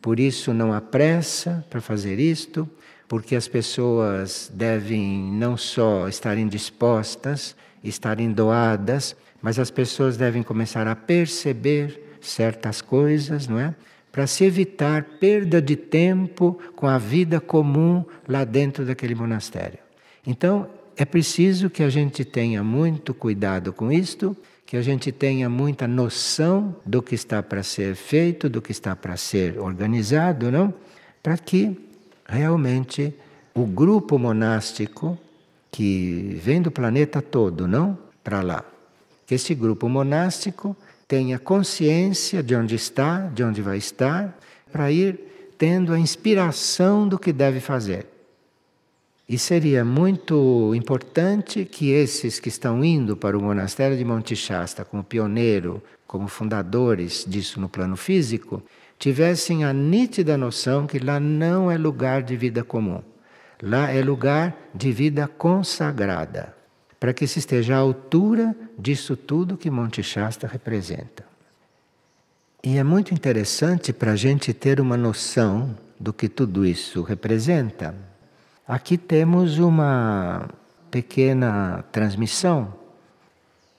por 0.00 0.20
isso 0.20 0.52
não 0.54 0.72
há 0.72 0.80
pressa 0.80 1.64
para 1.68 1.80
fazer 1.80 2.18
isto, 2.18 2.68
porque 3.08 3.34
as 3.34 3.48
pessoas 3.48 4.50
devem 4.54 5.32
não 5.32 5.56
só 5.56 6.08
estarem 6.08 6.46
dispostas, 6.46 7.56
estarem 7.82 8.30
doadas, 8.30 9.16
mas 9.42 9.58
as 9.58 9.70
pessoas 9.70 10.16
devem 10.16 10.42
começar 10.42 10.86
a 10.86 10.94
perceber 10.94 12.18
certas 12.20 12.82
coisas, 12.82 13.48
não 13.48 13.58
é? 13.58 13.74
Para 14.12 14.26
se 14.26 14.44
evitar 14.44 15.04
perda 15.20 15.62
de 15.62 15.76
tempo 15.76 16.58
com 16.74 16.86
a 16.86 16.98
vida 16.98 17.40
comum 17.40 18.04
lá 18.26 18.44
dentro 18.44 18.84
daquele 18.84 19.14
monastério. 19.14 19.78
Então, 20.26 20.68
é 20.96 21.04
preciso 21.04 21.70
que 21.70 21.82
a 21.82 21.88
gente 21.88 22.24
tenha 22.24 22.62
muito 22.62 23.14
cuidado 23.14 23.72
com 23.72 23.90
isto, 23.90 24.36
que 24.66 24.76
a 24.76 24.82
gente 24.82 25.10
tenha 25.10 25.48
muita 25.48 25.88
noção 25.88 26.76
do 26.84 27.00
que 27.00 27.14
está 27.14 27.42
para 27.42 27.62
ser 27.62 27.94
feito, 27.94 28.48
do 28.48 28.60
que 28.60 28.72
está 28.72 28.94
para 28.94 29.16
ser 29.16 29.58
organizado, 29.58 30.50
não? 30.50 30.74
Para 31.22 31.38
que 31.38 31.76
realmente 32.28 33.14
o 33.54 33.64
grupo 33.64 34.18
monástico 34.18 35.18
que 35.70 36.38
vem 36.42 36.60
do 36.60 36.70
planeta 36.70 37.22
todo, 37.22 37.66
não? 37.66 37.96
Para 38.22 38.42
lá 38.42 38.64
que 39.30 39.36
esse 39.36 39.54
grupo 39.54 39.88
monástico 39.88 40.76
tenha 41.06 41.38
consciência 41.38 42.42
de 42.42 42.52
onde 42.56 42.74
está, 42.74 43.28
de 43.28 43.44
onde 43.44 43.62
vai 43.62 43.78
estar, 43.78 44.36
para 44.72 44.90
ir 44.90 45.20
tendo 45.56 45.92
a 45.92 45.98
inspiração 46.00 47.06
do 47.06 47.16
que 47.16 47.32
deve 47.32 47.60
fazer. 47.60 48.08
E 49.28 49.38
seria 49.38 49.84
muito 49.84 50.74
importante 50.74 51.64
que 51.64 51.92
esses 51.92 52.40
que 52.40 52.48
estão 52.48 52.84
indo 52.84 53.16
para 53.16 53.38
o 53.38 53.40
monastério 53.40 53.96
de 53.96 54.04
Monte 54.04 54.34
Shasta 54.34 54.84
como 54.84 55.04
pioneiro, 55.04 55.80
como 56.08 56.26
fundadores 56.26 57.24
disso 57.24 57.60
no 57.60 57.68
plano 57.68 57.96
físico, 57.96 58.60
tivessem 58.98 59.62
a 59.62 59.72
nítida 59.72 60.36
noção 60.36 60.88
que 60.88 60.98
lá 60.98 61.20
não 61.20 61.70
é 61.70 61.78
lugar 61.78 62.24
de 62.24 62.36
vida 62.36 62.64
comum. 62.64 63.00
Lá 63.62 63.92
é 63.92 64.02
lugar 64.02 64.56
de 64.74 64.90
vida 64.90 65.28
consagrada, 65.28 66.52
para 66.98 67.14
que 67.14 67.28
se 67.28 67.38
esteja 67.38 67.76
à 67.76 67.78
altura 67.78 68.56
disso 68.80 69.16
tudo 69.16 69.56
que 69.56 69.70
Monte 69.70 70.02
Shasta 70.02 70.46
representa. 70.46 71.24
E 72.62 72.78
é 72.78 72.84
muito 72.84 73.14
interessante 73.14 73.92
para 73.92 74.12
a 74.12 74.16
gente 74.16 74.52
ter 74.52 74.80
uma 74.80 74.96
noção 74.96 75.76
do 75.98 76.12
que 76.12 76.28
tudo 76.28 76.64
isso 76.64 77.02
representa. 77.02 77.94
Aqui 78.66 78.96
temos 78.96 79.58
uma 79.58 80.48
pequena 80.90 81.84
transmissão 81.92 82.74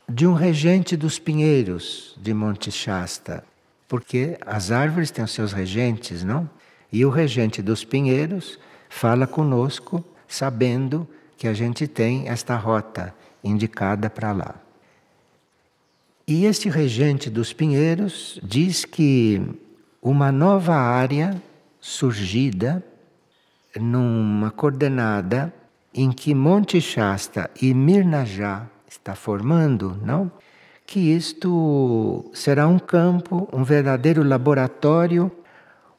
de 0.08 0.28
um 0.28 0.34
regente 0.34 0.98
dos 0.98 1.20
pinheiros 1.20 2.16
de 2.20 2.34
Monte 2.34 2.72
Shasta, 2.72 3.44
porque 3.88 4.38
as 4.46 4.72
árvores 4.72 5.12
têm 5.12 5.24
os 5.24 5.32
seus 5.32 5.54
regentes, 5.54 6.24
não? 6.24 6.50
E 6.92 7.06
o 7.06 7.10
regente 7.10 7.62
dos 7.62 7.86
pinheiros 7.86 8.60
fala 8.90 9.26
conosco, 9.26 10.04
sabendo 10.28 11.08
que 11.38 11.48
a 11.48 11.54
gente 11.54 11.88
tem 11.88 12.28
esta 12.28 12.56
rota 12.56 13.16
indicada 13.44 14.10
para 14.10 14.32
lá. 14.32 14.56
E 16.34 16.46
este 16.46 16.70
regente 16.70 17.30
dos 17.30 17.52
pinheiros 17.52 18.40
diz 18.42 18.86
que 18.86 19.42
uma 20.02 20.32
nova 20.32 20.74
área 20.74 21.36
surgida 21.78 22.82
numa 23.78 24.50
coordenada 24.50 25.54
em 25.94 26.10
que 26.10 26.34
Monte 26.34 26.80
Shasta 26.80 27.52
e 27.62 27.74
Mirnajá 27.74 28.66
está 28.88 29.14
formando, 29.14 30.00
não? 30.02 30.32
Que 30.88 31.02
isto 31.14 32.32
será 32.34 32.66
um 32.66 32.80
campo, 32.80 33.50
um 33.52 33.66
verdadeiro 33.66 34.24
laboratório, 34.24 35.30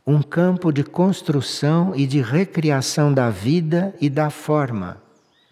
um 0.06 0.22
campo 0.22 0.72
de 0.72 0.82
construção 0.82 1.92
e 1.94 2.06
de 2.06 2.22
recriação 2.22 3.12
da 3.12 3.28
vida 3.28 3.94
e 4.00 4.08
da 4.08 4.30
forma, 4.30 4.96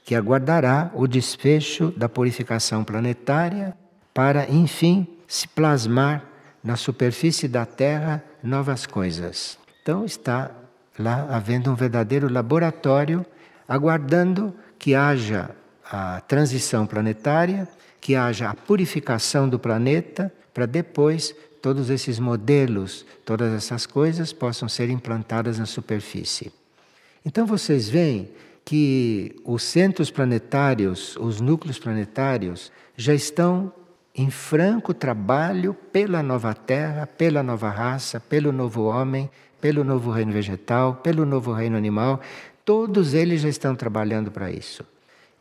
que 0.07 0.15
aguardará 0.15 0.91
o 0.95 1.07
desfecho 1.07 1.93
da 1.99 2.09
purificação 2.09 2.83
planetária 2.83 3.77
para, 4.13 4.51
enfim, 4.51 5.07
se 5.27 5.47
plasmar 5.49 6.25
na 6.63 6.77
superfície 6.77 7.49
da 7.49 7.65
Terra 7.65 8.23
novas 8.43 8.87
coisas. 8.87 9.59
Então 9.83 10.05
está 10.05 10.51
lá 10.99 11.29
havendo 11.31 11.71
um 11.71 11.75
verdadeiro 11.75 12.31
laboratório 12.31 13.25
aguardando 13.69 14.55
que 14.79 14.95
haja 14.95 15.51
a 15.85 16.21
transição 16.21 16.87
planetária, 16.87 17.69
que 18.01 18.17
haja 18.17 18.51
a 18.51 18.55
purificação 18.55 19.49
do 19.49 19.59
planeta, 19.59 20.33
para 20.53 20.67
depois 20.67 21.35
todos 21.63 21.91
esses 21.91 22.19
modelos, 22.19 23.07
todas 23.25 23.53
essas 23.53 23.87
coisas 23.87 24.33
possam 24.33 24.69
ser 24.69 24.91
implantadas 24.91 25.59
na 25.59 25.67
superfície. 25.67 26.53
Então 27.25 27.47
vocês 27.47 27.89
veem 27.89 28.31
que 28.65 29.37
os 29.45 29.63
centros 29.63 30.11
planetários, 30.11 31.17
os 31.17 31.41
núcleos 31.41 31.79
planetários, 31.79 32.73
já 32.97 33.15
estão 33.15 33.73
em 34.21 34.29
franco 34.29 34.93
trabalho 34.93 35.73
pela 35.73 36.23
nova 36.23 36.53
Terra, 36.53 37.07
pela 37.07 37.43
nova 37.43 37.71
raça, 37.71 38.21
pelo 38.21 38.53
novo 38.53 38.85
homem, 38.85 39.31
pelo 39.63 39.83
novo 39.83 40.11
reino 40.11 40.31
vegetal, 40.31 40.97
pelo 40.97 41.25
novo 41.25 41.55
reino 41.55 41.75
animal. 41.75 42.21
Todos 42.63 43.15
eles 43.15 43.41
já 43.41 43.49
estão 43.49 43.75
trabalhando 43.75 44.31
para 44.31 44.51
isso. 44.51 44.85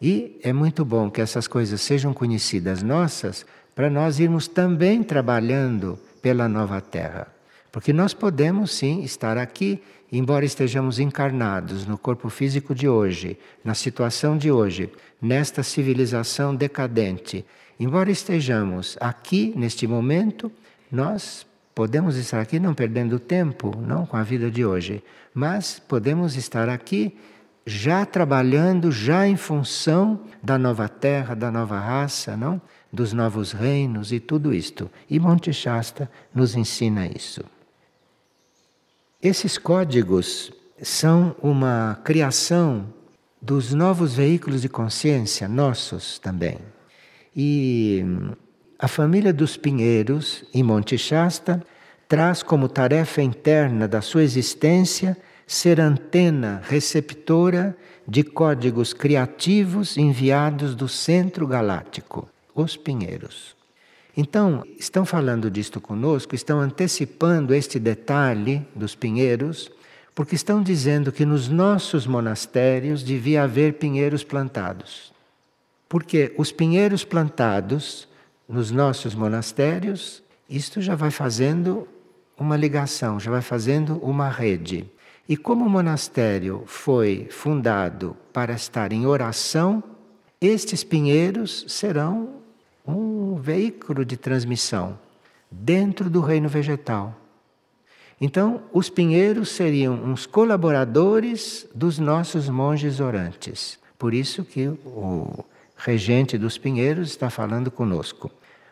E 0.02 0.40
é 0.42 0.54
muito 0.54 0.86
bom 0.86 1.12
que 1.12 1.20
essas 1.20 1.46
coisas 1.46 1.82
sejam 1.82 2.14
conhecidas 2.14 2.82
nossas, 2.82 3.46
para 3.76 3.90
nós 3.90 4.18
irmos 4.18 4.48
também 4.48 5.04
trabalhando 5.04 6.00
pela 6.22 6.48
nova 6.48 6.80
Terra. 6.80 7.28
Porque 7.74 7.92
nós 7.92 8.14
podemos 8.14 8.72
sim 8.72 9.04
estar 9.04 9.38
aqui, 9.38 9.84
embora 10.10 10.46
estejamos 10.46 11.00
encarnados 11.00 11.86
no 11.86 11.98
corpo 11.98 12.30
físico 12.30 12.74
de 12.74 12.88
hoje, 12.88 13.38
na 13.62 13.74
situação 13.74 14.38
de 14.38 14.50
hoje, 14.50 14.90
nesta 15.22 15.64
civilização 15.64 16.56
decadente, 16.56 17.46
Embora 17.80 18.12
estejamos 18.12 18.98
aqui 19.00 19.54
neste 19.56 19.88
momento, 19.88 20.52
nós 20.92 21.48
podemos 21.74 22.18
estar 22.18 22.42
aqui 22.42 22.60
não 22.60 22.74
perdendo 22.74 23.18
tempo, 23.18 23.74
não 23.78 24.06
com 24.06 24.18
a 24.18 24.24
vida 24.24 24.52
de 24.52 24.66
hoje, 24.66 25.02
mas 25.34 25.80
podemos 25.80 26.36
estar 26.36 26.68
aqui 26.68 27.18
já 27.66 28.06
trabalhando, 28.06 28.92
já 28.92 29.26
em 29.26 29.38
função 29.38 30.20
da 30.44 30.58
nova 30.58 30.90
terra, 30.90 31.36
da 31.36 31.50
nova 31.50 31.80
raça, 31.80 32.36
não? 32.36 32.62
Dos 32.92 33.14
novos 33.14 33.54
reinos 33.54 34.12
e 34.12 34.20
tudo 34.20 34.54
isto. 34.54 34.92
E 35.10 35.20
Monte 35.20 35.54
Shasta 35.54 36.12
nos 36.34 36.56
ensina 36.56 37.08
isso. 37.08 37.46
Esses 39.22 39.58
códigos 39.58 40.52
são 40.82 41.36
uma 41.42 42.00
criação 42.04 42.88
dos 43.42 43.74
novos 43.74 44.16
veículos 44.16 44.62
de 44.64 44.68
consciência 44.70 45.48
nossos 45.48 46.20
também. 46.20 46.58
E 47.36 48.04
a 48.78 48.88
família 48.88 49.34
dos 49.34 49.58
Pinheiros, 49.58 50.44
em 50.54 50.64
Monte 50.64 50.98
Shasta, 50.98 51.64
traz 52.08 52.42
como 52.42 52.68
tarefa 52.68 53.22
interna 53.22 53.88
da 53.88 54.02
sua 54.02 54.24
existência 54.24 55.18
ser 55.46 55.80
antena 55.80 56.62
receptora 56.64 57.76
de 58.08 58.24
códigos 58.24 58.94
criativos 58.94 59.98
enviados 59.98 60.76
do 60.76 60.88
centro 60.88 61.46
galáctico, 61.46 62.28
os 62.56 62.76
Pinheiros. 62.76 63.56
Então, 64.18 64.66
estão 64.78 65.06
falando 65.06 65.50
disto 65.50 65.80
conosco, 65.80 66.36
estão 66.36 66.60
antecipando 66.60 67.54
este 67.54 67.80
detalhe 67.80 68.68
dos 68.76 68.94
pinheiros, 68.96 69.72
porque 70.14 70.36
estão 70.36 70.62
dizendo 70.62 71.12
que 71.12 71.26
nos 71.26 71.48
nossos 71.48 72.06
monastérios 72.06 73.02
devia 73.02 73.44
haver 73.44 73.76
pinheiros 73.76 74.24
plantados. 74.24 75.14
Porque 75.90 76.34
os 76.38 76.52
pinheiros 76.52 77.04
plantados 77.04 78.08
nos 78.48 78.70
nossos 78.70 79.16
monastérios, 79.16 80.24
isto 80.48 80.80
já 80.82 80.94
vai 80.94 81.10
fazendo 81.10 81.88
uma 82.38 82.56
ligação, 82.56 83.20
já 83.20 83.32
vai 83.32 83.42
fazendo 83.42 83.98
uma 83.98 84.30
rede. 84.30 84.90
E 85.28 85.36
como 85.36 85.66
o 85.66 85.70
monastério 85.70 86.64
foi 86.68 87.28
fundado 87.32 88.16
para 88.32 88.54
estar 88.54 88.94
em 88.94 89.06
oração, 89.06 89.84
estes 90.40 90.84
pinheiros 90.84 91.66
serão 91.68 92.36
um 92.88 93.36
veículo 93.36 94.06
de 94.06 94.16
transmissão 94.16 94.98
dentro 95.52 96.10
do 96.10 96.22
reino 96.22 96.48
vegetal. 96.48 97.16
Então, 98.22 98.62
os 98.74 98.90
pinheiros 98.90 99.50
seriam 99.50 99.96
uns 99.96 100.26
colaboradores 100.26 101.68
dos 101.74 101.98
nossos 101.98 102.48
monges 102.48 103.00
orantes. 103.00 103.80
Por 103.98 104.14
isso 104.14 104.44
que 104.44 104.68
o 104.68 105.44
regente 105.80 106.38
dos 106.38 106.58
Pinheiros, 106.58 107.10
está 107.10 107.30
falando 107.30 107.72
conosco, 107.72 108.30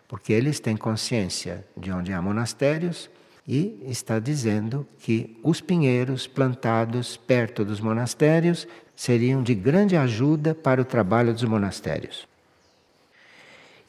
porque 0.08 0.34
eles 0.34 0.60
têm 0.60 0.76
consciência 0.76 1.66
de 1.76 1.92
onde 1.92 2.12
há 2.14 2.22
monastérios 2.22 3.10
e 3.48 3.82
está 3.88 4.20
dizendo 4.20 4.86
que 5.00 5.40
os 5.42 5.62
pinheiros 5.62 6.28
plantados 6.28 7.16
perto 7.16 7.64
dos 7.64 7.80
monastérios 7.80 8.68
seriam 8.94 9.42
de 9.42 9.56
grande 9.56 9.96
ajuda 9.96 10.54
para 10.54 10.82
o 10.82 10.86
trabalho 10.86 11.34
dos 11.34 11.44
monastérios. 11.46 12.28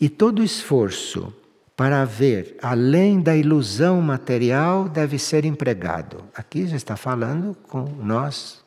E 0.00 0.08
todo 0.08 0.44
esforço 0.44 1.34
para 1.76 2.04
ver 2.04 2.56
além 2.62 3.20
da 3.20 3.36
ilusão 3.36 4.00
material 4.00 4.88
deve 4.88 5.18
ser 5.18 5.44
empregado. 5.44 6.24
Aqui 6.34 6.66
já 6.66 6.76
está 6.76 6.96
falando 6.96 7.56
com 7.68 7.82
nós 7.82 8.62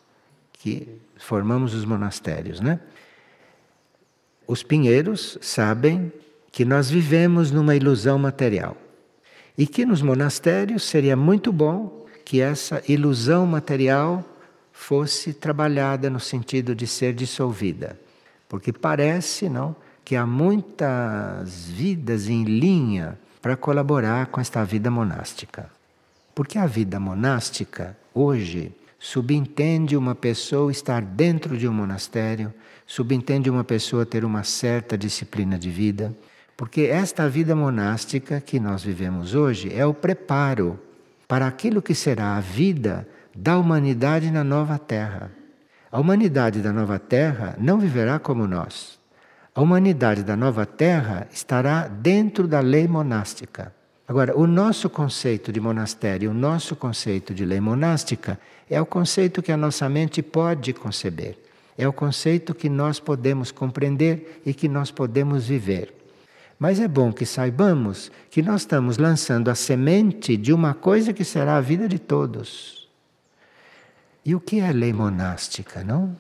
que 0.54 0.90
formamos 1.18 1.74
os 1.74 1.86
monastérios, 1.86 2.60
né? 2.60 2.82
Os 4.52 4.64
pinheiros 4.64 5.38
sabem 5.40 6.12
que 6.52 6.66
nós 6.66 6.90
vivemos 6.90 7.52
numa 7.52 7.74
ilusão 7.74 8.20
material 8.20 8.76
e 9.58 9.66
que 9.66 9.86
nos 9.86 10.02
monastérios 10.02 10.84
seria 10.84 11.16
muito 11.16 11.54
bom 11.54 12.06
que 12.26 12.42
essa 12.42 12.84
ilusão 12.86 13.46
material 13.46 14.22
fosse 14.74 15.32
trabalhada 15.34 16.10
no 16.10 16.20
sentido 16.20 16.76
de 16.76 16.86
ser 16.86 17.14
dissolvida, 17.14 17.98
porque 18.50 18.74
parece, 18.74 19.48
não, 19.48 19.74
que 20.04 20.18
há 20.18 20.28
muitas 20.28 21.70
vidas 21.70 22.28
em 22.28 22.44
linha 22.44 23.18
para 23.42 23.56
colaborar 23.56 24.26
com 24.26 24.42
esta 24.42 24.66
vida 24.66 24.92
monástica. 24.92 25.72
Porque 26.36 26.58
a 26.58 26.66
vida 26.66 27.00
monástica 27.00 27.98
hoje 28.14 28.74
subentende 29.00 29.96
uma 29.96 30.14
pessoa 30.14 30.70
estar 30.74 31.02
dentro 31.02 31.58
de 31.58 31.70
um 31.70 31.74
monastério, 31.74 32.54
subentende 32.86 33.50
uma 33.50 33.63
pessoa 33.63 34.06
ter 34.06 34.26
uma 34.26 34.44
certa 34.44 34.98
disciplina 34.98 35.58
de 35.58 35.70
vida, 35.70 36.15
porque 36.56 36.82
esta 36.82 37.28
vida 37.30 37.56
monástica 37.56 38.39
que 38.39 38.60
nós 38.60 38.84
vivemos 38.84 39.34
hoje 39.36 39.74
é 39.74 39.86
o 39.86 39.94
preparo 39.94 40.80
para 41.28 41.48
aquilo 41.48 41.82
que 41.82 41.96
será 41.96 42.36
a 42.36 42.39
vida 42.39 43.08
da 43.36 43.58
humanidade 43.58 44.30
na 44.30 44.44
nova 44.44 44.78
terra. 44.78 45.32
A 45.91 46.00
humanidade 46.00 46.62
da 46.62 46.72
nova 46.72 46.98
Terra 46.98 47.54
não 47.60 47.78
viverá 47.78 48.17
como 48.17 48.48
nós. 48.48 48.98
A 49.54 49.62
humanidade 49.62 50.24
da 50.24 50.38
nova 50.38 50.65
Terra 50.65 51.28
estará 51.34 51.89
dentro 51.89 52.48
da 52.48 52.62
lei 52.62 52.88
monástica. 52.88 53.76
Agora, 54.08 54.38
o 54.38 54.48
nosso 54.48 54.89
conceito 54.89 55.52
de 55.52 55.60
monastério, 55.60 56.32
o 56.32 56.34
nosso 56.34 56.78
conceito 56.78 57.34
de 57.34 57.44
lei 57.44 57.60
monástica, 57.60 58.39
é 58.70 58.80
o 58.80 58.86
conceito 58.86 59.41
que 59.41 59.52
a 59.52 59.58
nossa 59.58 59.89
mente 59.89 60.22
pode 60.22 60.72
conceber. 60.72 61.38
É 61.78 61.88
o 61.88 61.94
conceito 61.94 62.54
que 62.54 62.70
nós 62.70 63.00
podemos 63.00 63.52
compreender 63.52 64.42
e 64.46 64.54
que 64.54 64.68
nós 64.68 64.92
podemos 64.92 65.48
viver. 65.48 65.94
Mas 66.60 66.80
é 66.80 66.88
bom 66.88 67.12
que 67.12 67.26
saibamos 67.26 68.12
que 68.30 68.42
nós 68.42 68.62
estamos 68.62 68.98
lançando 68.98 69.50
a 69.50 69.56
semente 69.56 70.38
de 70.38 70.54
uma 70.54 70.74
coisa 70.74 71.12
que 71.12 71.24
será 71.24 71.58
a 71.58 71.62
vida 71.62 71.88
de 71.88 71.98
todos. 71.98 72.88
E 74.24 74.36
o 74.36 74.40
que 74.40 74.60
é 74.60 74.72
lei 74.72 74.94
monástica, 74.94 75.84
não? 75.84 76.16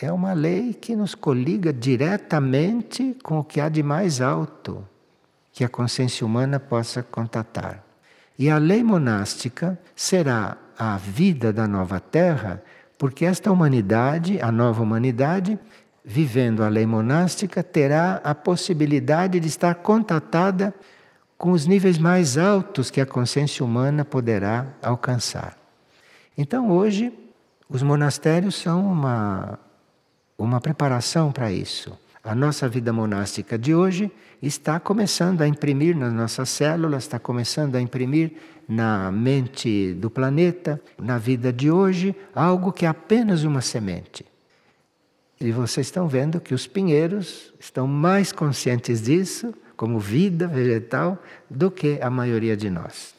É 0.00 0.10
uma 0.10 0.32
lei 0.32 0.72
que 0.72 0.96
nos 0.96 1.14
coliga 1.14 1.74
diretamente 1.74 3.14
com 3.22 3.40
o 3.40 3.44
que 3.44 3.60
há 3.60 3.68
de 3.68 3.82
mais 3.82 4.22
alto 4.22 4.88
que 5.52 5.62
a 5.62 5.68
consciência 5.68 6.24
humana 6.24 6.58
possa 6.58 7.02
contatar. 7.02 7.84
E 8.38 8.48
a 8.48 8.56
lei 8.56 8.82
monástica 8.82 9.78
será 9.94 10.56
a 10.78 10.96
vida 10.96 11.52
da 11.52 11.68
nova 11.68 12.00
terra, 12.00 12.62
porque 13.00 13.24
esta 13.24 13.50
humanidade, 13.50 14.38
a 14.42 14.52
nova 14.52 14.82
humanidade, 14.82 15.58
vivendo 16.04 16.62
a 16.62 16.68
lei 16.68 16.84
monástica, 16.84 17.62
terá 17.62 18.20
a 18.22 18.34
possibilidade 18.34 19.40
de 19.40 19.48
estar 19.48 19.76
contatada 19.76 20.74
com 21.38 21.52
os 21.52 21.66
níveis 21.66 21.96
mais 21.96 22.36
altos 22.36 22.90
que 22.90 23.00
a 23.00 23.06
consciência 23.06 23.64
humana 23.64 24.04
poderá 24.04 24.66
alcançar. 24.82 25.56
Então, 26.36 26.70
hoje, 26.70 27.10
os 27.70 27.82
monastérios 27.82 28.56
são 28.56 28.92
uma, 28.92 29.58
uma 30.36 30.60
preparação 30.60 31.32
para 31.32 31.50
isso. 31.50 31.98
A 32.22 32.34
nossa 32.34 32.68
vida 32.68 32.92
monástica 32.92 33.58
de 33.58 33.74
hoje 33.74 34.12
está 34.42 34.78
começando 34.78 35.40
a 35.40 35.48
imprimir 35.48 35.96
nas 35.96 36.12
nossas 36.12 36.50
células, 36.50 37.04
está 37.04 37.18
começando 37.18 37.76
a 37.76 37.80
imprimir 37.80 38.34
na 38.70 39.10
mente 39.10 39.94
do 39.94 40.08
planeta, 40.08 40.80
na 40.96 41.18
vida 41.18 41.52
de 41.52 41.72
hoje, 41.72 42.14
algo 42.32 42.72
que 42.72 42.86
é 42.86 42.88
apenas 42.88 43.42
uma 43.42 43.60
semente. 43.60 44.24
E 45.40 45.50
vocês 45.50 45.88
estão 45.88 46.06
vendo 46.06 46.40
que 46.40 46.54
os 46.54 46.68
pinheiros 46.68 47.52
estão 47.58 47.88
mais 47.88 48.30
conscientes 48.30 49.02
disso, 49.02 49.52
como 49.76 49.98
vida 49.98 50.46
vegetal, 50.46 51.20
do 51.48 51.68
que 51.68 51.98
a 52.00 52.08
maioria 52.08 52.56
de 52.56 52.70
nós. 52.70 53.12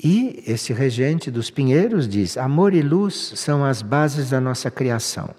E 0.00 0.44
esse 0.46 0.72
regente 0.72 1.28
dos 1.28 1.50
pinheiros 1.50 2.06
diz: 2.06 2.36
amor 2.36 2.74
e 2.74 2.82
luz 2.82 3.32
são 3.34 3.64
as 3.64 3.82
bases 3.82 4.30
da 4.30 4.40
nossa 4.40 4.70
criação. 4.70 5.34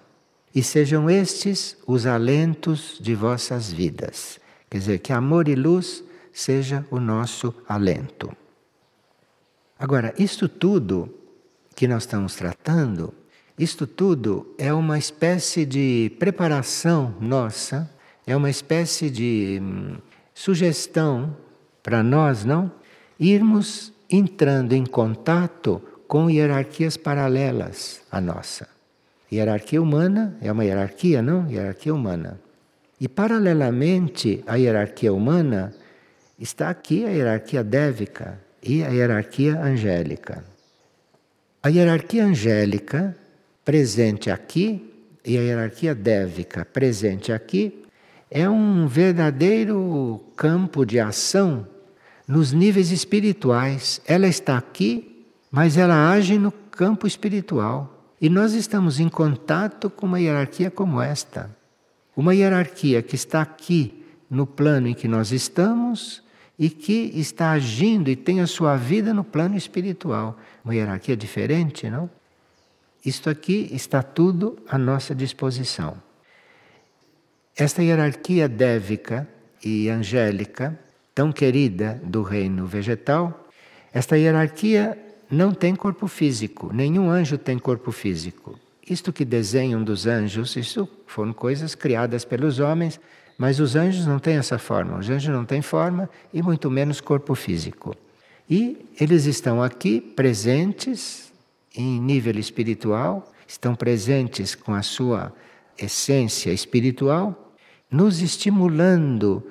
E 0.53 0.61
sejam 0.61 1.09
estes 1.09 1.77
os 1.87 2.05
alentos 2.05 2.97
de 2.99 3.15
vossas 3.15 3.71
vidas. 3.71 4.37
Quer 4.69 4.79
dizer, 4.79 4.99
que 4.99 5.13
amor 5.13 5.47
e 5.47 5.55
luz 5.55 6.03
seja 6.33 6.85
o 6.91 6.99
nosso 6.99 7.53
alento. 7.67 8.29
Agora, 9.79 10.13
isto 10.19 10.49
tudo 10.49 11.09
que 11.75 11.87
nós 11.87 12.03
estamos 12.03 12.35
tratando 12.35 13.13
isto 13.59 13.85
tudo 13.85 14.55
é 14.57 14.73
uma 14.73 14.97
espécie 14.97 15.65
de 15.65 16.13
preparação 16.17 17.13
nossa, 17.19 17.93
é 18.25 18.33
uma 18.33 18.49
espécie 18.49 19.09
de 19.09 19.59
hum, 19.61 19.97
sugestão 20.33 21.35
para 21.83 22.01
nós, 22.01 22.45
não? 22.45 22.71
Irmos 23.19 23.91
entrando 24.09 24.71
em 24.71 24.85
contato 24.85 25.81
com 26.07 26.29
hierarquias 26.29 26.95
paralelas 26.95 28.01
à 28.09 28.21
nossa. 28.21 28.65
Hierarquia 29.29 29.81
humana 29.81 30.37
é 30.41 30.49
uma 30.49 30.63
hierarquia, 30.63 31.21
não? 31.21 31.45
Hierarquia 31.51 31.93
humana. 31.93 32.39
E 32.97 33.09
paralelamente 33.09 34.41
à 34.47 34.55
hierarquia 34.55 35.11
humana 35.11 35.75
está 36.39 36.69
aqui 36.69 37.03
a 37.03 37.09
hierarquia 37.09 37.61
dévica 37.61 38.39
e 38.61 38.83
a 38.83 38.89
hierarquia 38.89 39.59
angélica. 39.61 40.43
A 41.61 41.69
hierarquia 41.69 42.25
angélica 42.25 43.15
presente 43.65 44.29
aqui 44.29 44.93
e 45.25 45.37
a 45.37 45.41
hierarquia 45.41 45.93
dévica 45.93 46.65
presente 46.65 47.31
aqui 47.31 47.85
é 48.31 48.49
um 48.49 48.87
verdadeiro 48.87 50.23
campo 50.35 50.85
de 50.85 50.99
ação 50.99 51.67
nos 52.27 52.53
níveis 52.53 52.91
espirituais. 52.91 54.01
Ela 54.05 54.27
está 54.27 54.57
aqui, 54.57 55.25
mas 55.51 55.77
ela 55.77 56.11
age 56.11 56.37
no 56.37 56.51
campo 56.51 57.07
espiritual. 57.07 58.13
E 58.21 58.29
nós 58.29 58.53
estamos 58.53 58.99
em 58.99 59.09
contato 59.09 59.89
com 59.89 60.05
uma 60.05 60.19
hierarquia 60.19 60.69
como 60.69 61.01
esta. 61.01 61.49
Uma 62.15 62.35
hierarquia 62.35 63.01
que 63.01 63.15
está 63.15 63.41
aqui 63.41 64.05
no 64.29 64.45
plano 64.45 64.87
em 64.87 64.93
que 64.93 65.07
nós 65.07 65.31
estamos 65.31 66.21
e 66.59 66.69
que 66.69 67.11
está 67.15 67.51
agindo 67.51 68.09
e 68.09 68.17
tem 68.17 68.41
a 68.41 68.47
sua 68.47 68.75
vida 68.75 69.13
no 69.13 69.23
plano 69.23 69.55
espiritual. 69.55 70.37
Uma 70.63 70.75
hierarquia 70.75 71.15
diferente, 71.15 71.89
não? 71.89 72.09
Isto 73.03 73.29
aqui 73.29 73.69
está 73.71 74.03
tudo 74.03 74.59
à 74.67 74.77
nossa 74.77 75.15
disposição. 75.15 75.95
Esta 77.55 77.81
hierarquia 77.81 78.49
dévica 78.49 79.25
e 79.63 79.87
angélica, 79.89 80.77
tão 81.15 81.31
querida 81.31 82.01
do 82.03 82.23
reino 82.23 82.67
vegetal, 82.67 83.47
esta 83.93 84.17
hierarquia 84.17 84.97
não 85.31 85.53
tem 85.53 85.73
corpo 85.75 86.07
físico, 86.07 86.71
nenhum 86.73 87.09
anjo 87.09 87.37
tem 87.37 87.57
corpo 87.57 87.91
físico. 87.91 88.59
Isto 88.87 89.13
que 89.13 89.23
desenham 89.23 89.81
dos 89.83 90.05
anjos, 90.05 90.55
isso 90.57 90.89
foram 91.07 91.31
coisas 91.31 91.73
criadas 91.73 92.25
pelos 92.25 92.59
homens, 92.59 92.99
mas 93.39 93.61
os 93.61 93.73
anjos 93.77 94.05
não 94.05 94.19
têm 94.19 94.35
essa 94.35 94.59
forma. 94.59 94.97
Os 94.97 95.09
anjos 95.09 95.33
não 95.33 95.45
têm 95.45 95.61
forma 95.61 96.09
e 96.33 96.43
muito 96.43 96.69
menos 96.69 96.99
corpo 96.99 97.33
físico. 97.33 97.95
E 98.49 98.85
eles 98.99 99.23
estão 99.23 99.63
aqui 99.63 100.01
presentes 100.01 101.31
em 101.73 102.01
nível 102.01 102.37
espiritual, 102.37 103.31
estão 103.47 103.75
presentes 103.75 104.55
com 104.55 104.73
a 104.73 104.81
sua 104.81 105.33
essência 105.77 106.51
espiritual, 106.51 107.53
nos 107.89 108.21
estimulando 108.21 109.41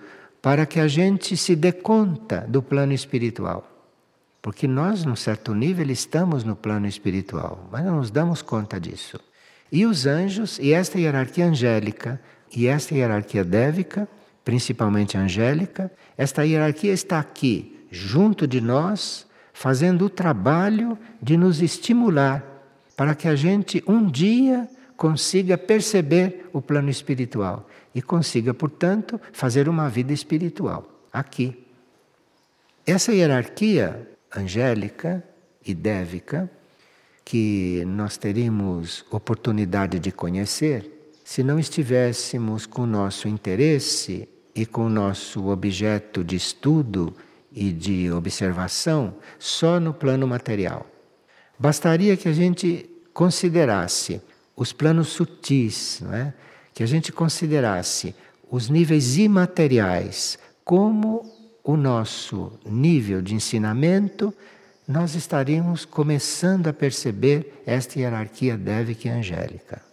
para 0.42 0.66
que 0.66 0.78
a 0.78 0.86
gente 0.86 1.34
se 1.34 1.56
dê 1.56 1.72
conta 1.72 2.44
do 2.46 2.62
plano 2.62 2.92
espiritual. 2.92 3.66
Porque 4.42 4.68
nós, 4.68 5.02
num 5.06 5.16
certo 5.16 5.54
nível, 5.54 5.90
estamos 5.90 6.44
no 6.44 6.54
plano 6.54 6.86
espiritual, 6.86 7.66
mas 7.72 7.86
não 7.86 7.96
nos 7.96 8.10
damos 8.10 8.42
conta 8.42 8.78
disso. 8.78 9.18
E 9.72 9.86
os 9.86 10.04
anjos, 10.04 10.58
e 10.58 10.74
esta 10.74 10.98
hierarquia 10.98 11.46
angélica, 11.46 12.20
e 12.54 12.66
esta 12.66 12.94
hierarquia 12.94 13.44
dévica, 13.44 14.08
principalmente 14.44 15.16
angélica, 15.16 15.90
esta 16.16 16.44
hierarquia 16.44 16.92
está 16.92 17.18
aqui, 17.18 17.86
junto 17.90 18.46
de 18.46 18.60
nós, 18.60 19.26
fazendo 19.52 20.06
o 20.06 20.10
trabalho 20.10 20.98
de 21.20 21.36
nos 21.36 21.60
estimular 21.60 22.44
para 22.96 23.14
que 23.14 23.28
a 23.28 23.34
gente 23.34 23.82
um 23.86 24.06
dia 24.06 24.68
consiga 24.96 25.56
perceber 25.56 26.48
o 26.52 26.60
plano 26.60 26.90
espiritual 26.90 27.68
e 27.94 28.02
consiga, 28.02 28.52
portanto, 28.52 29.20
fazer 29.32 29.68
uma 29.68 29.88
vida 29.88 30.12
espiritual 30.12 30.88
aqui. 31.12 31.66
Essa 32.86 33.12
hierarquia 33.12 34.08
angélica 34.34 35.22
e 35.64 35.74
dévica 35.74 36.50
que 37.24 37.84
nós 37.86 38.16
teríamos 38.16 39.04
oportunidade 39.10 39.98
de 39.98 40.10
conhecer 40.10 40.97
se 41.28 41.42
não 41.42 41.58
estivéssemos 41.58 42.64
com 42.64 42.84
o 42.84 42.86
nosso 42.86 43.28
interesse 43.28 44.26
e 44.54 44.64
com 44.64 44.86
o 44.86 44.88
nosso 44.88 45.48
objeto 45.48 46.24
de 46.24 46.34
estudo 46.36 47.14
e 47.52 47.70
de 47.70 48.10
observação 48.10 49.14
só 49.38 49.78
no 49.78 49.92
plano 49.92 50.26
material. 50.26 50.86
Bastaria 51.58 52.16
que 52.16 52.30
a 52.30 52.32
gente 52.32 52.88
considerasse 53.12 54.22
os 54.56 54.72
planos 54.72 55.08
sutis, 55.08 56.00
não 56.00 56.14
é? 56.14 56.32
que 56.72 56.82
a 56.82 56.86
gente 56.86 57.12
considerasse 57.12 58.14
os 58.50 58.70
níveis 58.70 59.18
imateriais 59.18 60.38
como 60.64 61.30
o 61.62 61.76
nosso 61.76 62.58
nível 62.64 63.20
de 63.20 63.34
ensinamento, 63.34 64.32
nós 64.88 65.14
estaríamos 65.14 65.84
começando 65.84 66.68
a 66.68 66.72
perceber 66.72 67.62
esta 67.66 67.98
hierarquia 67.98 68.56
dévica 68.56 69.08
e 69.08 69.10
angélica. 69.10 69.87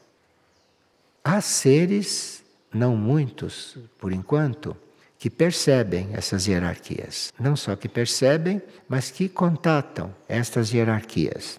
Há 1.27 1.41
seres, 1.41 2.43
não 2.71 2.95
muitos 2.95 3.75
por 3.97 4.13
enquanto, 4.13 4.77
que 5.17 5.27
percebem 5.27 6.09
essas 6.13 6.45
hierarquias. 6.45 7.33
Não 7.39 7.55
só 7.55 7.75
que 7.75 7.89
percebem, 7.89 8.61
mas 8.87 9.09
que 9.09 9.27
contatam 9.27 10.13
estas 10.29 10.71
hierarquias. 10.71 11.57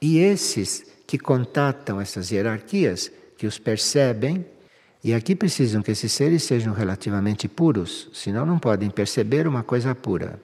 E 0.00 0.18
esses 0.18 0.84
que 1.06 1.16
contatam 1.16 2.00
essas 2.00 2.32
hierarquias, 2.32 3.12
que 3.38 3.46
os 3.46 3.56
percebem, 3.56 4.44
e 5.04 5.14
aqui 5.14 5.36
precisam 5.36 5.80
que 5.80 5.92
esses 5.92 6.10
seres 6.10 6.42
sejam 6.42 6.74
relativamente 6.74 7.46
puros, 7.46 8.10
senão 8.12 8.44
não 8.44 8.58
podem 8.58 8.90
perceber 8.90 9.46
uma 9.46 9.62
coisa 9.62 9.94
pura. 9.94 10.40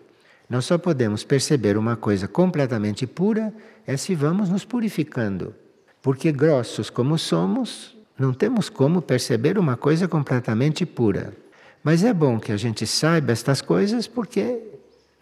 Nós 0.49 0.65
só 0.65 0.79
podemos 0.79 1.25
perceber 1.25 1.77
uma 1.77 1.97
coisa 1.97 2.29
completamente 2.29 3.05
pura 3.05 3.53
é 3.85 3.97
se 3.97 4.15
vamos 4.15 4.49
nos 4.49 4.65
purificando. 4.65 5.57
Porque 6.01 6.31
grossos 6.31 6.89
como 6.89 7.19
somos, 7.19 7.98
não 8.19 8.35
temos 8.35 8.69
como 8.69 9.01
perceber 9.01 9.59
uma 9.59 9.77
coisa 9.77 10.09
completamente 10.09 10.85
pura. 10.85 11.33
Mas 11.85 12.03
é 12.03 12.13
bom 12.13 12.41
que 12.41 12.51
a 12.51 12.57
gente 12.57 12.85
saiba 12.87 13.31
estas 13.31 13.63
coisas 13.63 14.09
porque 14.09 14.61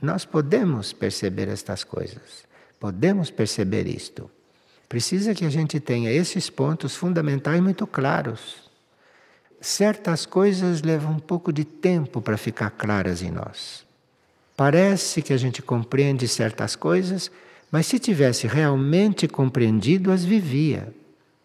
nós 0.00 0.24
podemos 0.24 0.92
perceber 0.92 1.48
estas 1.48 1.84
coisas. 1.84 2.46
Podemos 2.80 3.30
perceber 3.30 3.86
isto. 3.86 4.30
Precisa 4.88 5.34
que 5.34 5.44
a 5.44 5.50
gente 5.50 5.78
tenha 5.78 6.10
esses 6.10 6.48
pontos 6.48 6.96
fundamentais 6.96 7.60
muito 7.60 7.86
claros. 7.86 8.70
Certas 9.60 10.24
coisas 10.24 10.80
levam 10.80 11.12
um 11.12 11.18
pouco 11.18 11.52
de 11.52 11.64
tempo 11.64 12.22
para 12.22 12.36
ficar 12.36 12.70
claras 12.70 13.22
em 13.22 13.30
nós. 13.30 13.84
Parece 14.56 15.20
que 15.20 15.32
a 15.32 15.36
gente 15.36 15.60
compreende 15.60 16.26
certas 16.26 16.74
coisas, 16.74 17.30
mas 17.70 17.86
se 17.86 17.98
tivesse 17.98 18.46
realmente 18.46 19.28
compreendido, 19.28 20.10
as 20.10 20.24
vivia. 20.24 20.94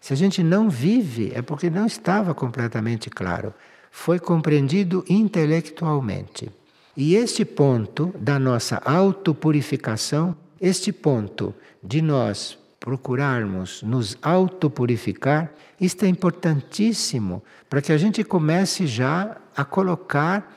Se 0.02 0.14
a 0.14 0.16
gente 0.16 0.42
não 0.42 0.68
vive, 0.68 1.32
é 1.36 1.44
porque 1.44 1.70
não 1.70 1.86
estava 1.86 2.34
completamente 2.34 3.08
claro. 3.08 3.54
Foi 3.92 4.20
compreendido 4.20 5.06
intelectualmente. 5.08 6.50
E 6.98 7.16
este 7.16 7.46
ponto 7.46 8.12
da 8.18 8.40
nossa 8.40 8.82
autopurificação, 8.84 10.36
este 10.60 10.92
ponto 10.92 11.54
de 11.84 12.02
nós 12.02 12.58
procurarmos 12.80 13.84
nos 13.84 14.18
autopurificar, 14.24 15.54
isto 15.80 16.04
é 16.04 16.08
importantíssimo 16.08 17.44
para 17.70 17.80
que 17.80 17.92
a 17.92 17.98
gente 17.98 18.24
comece 18.24 18.88
já 18.88 19.38
a 19.56 19.64
colocar 19.64 20.52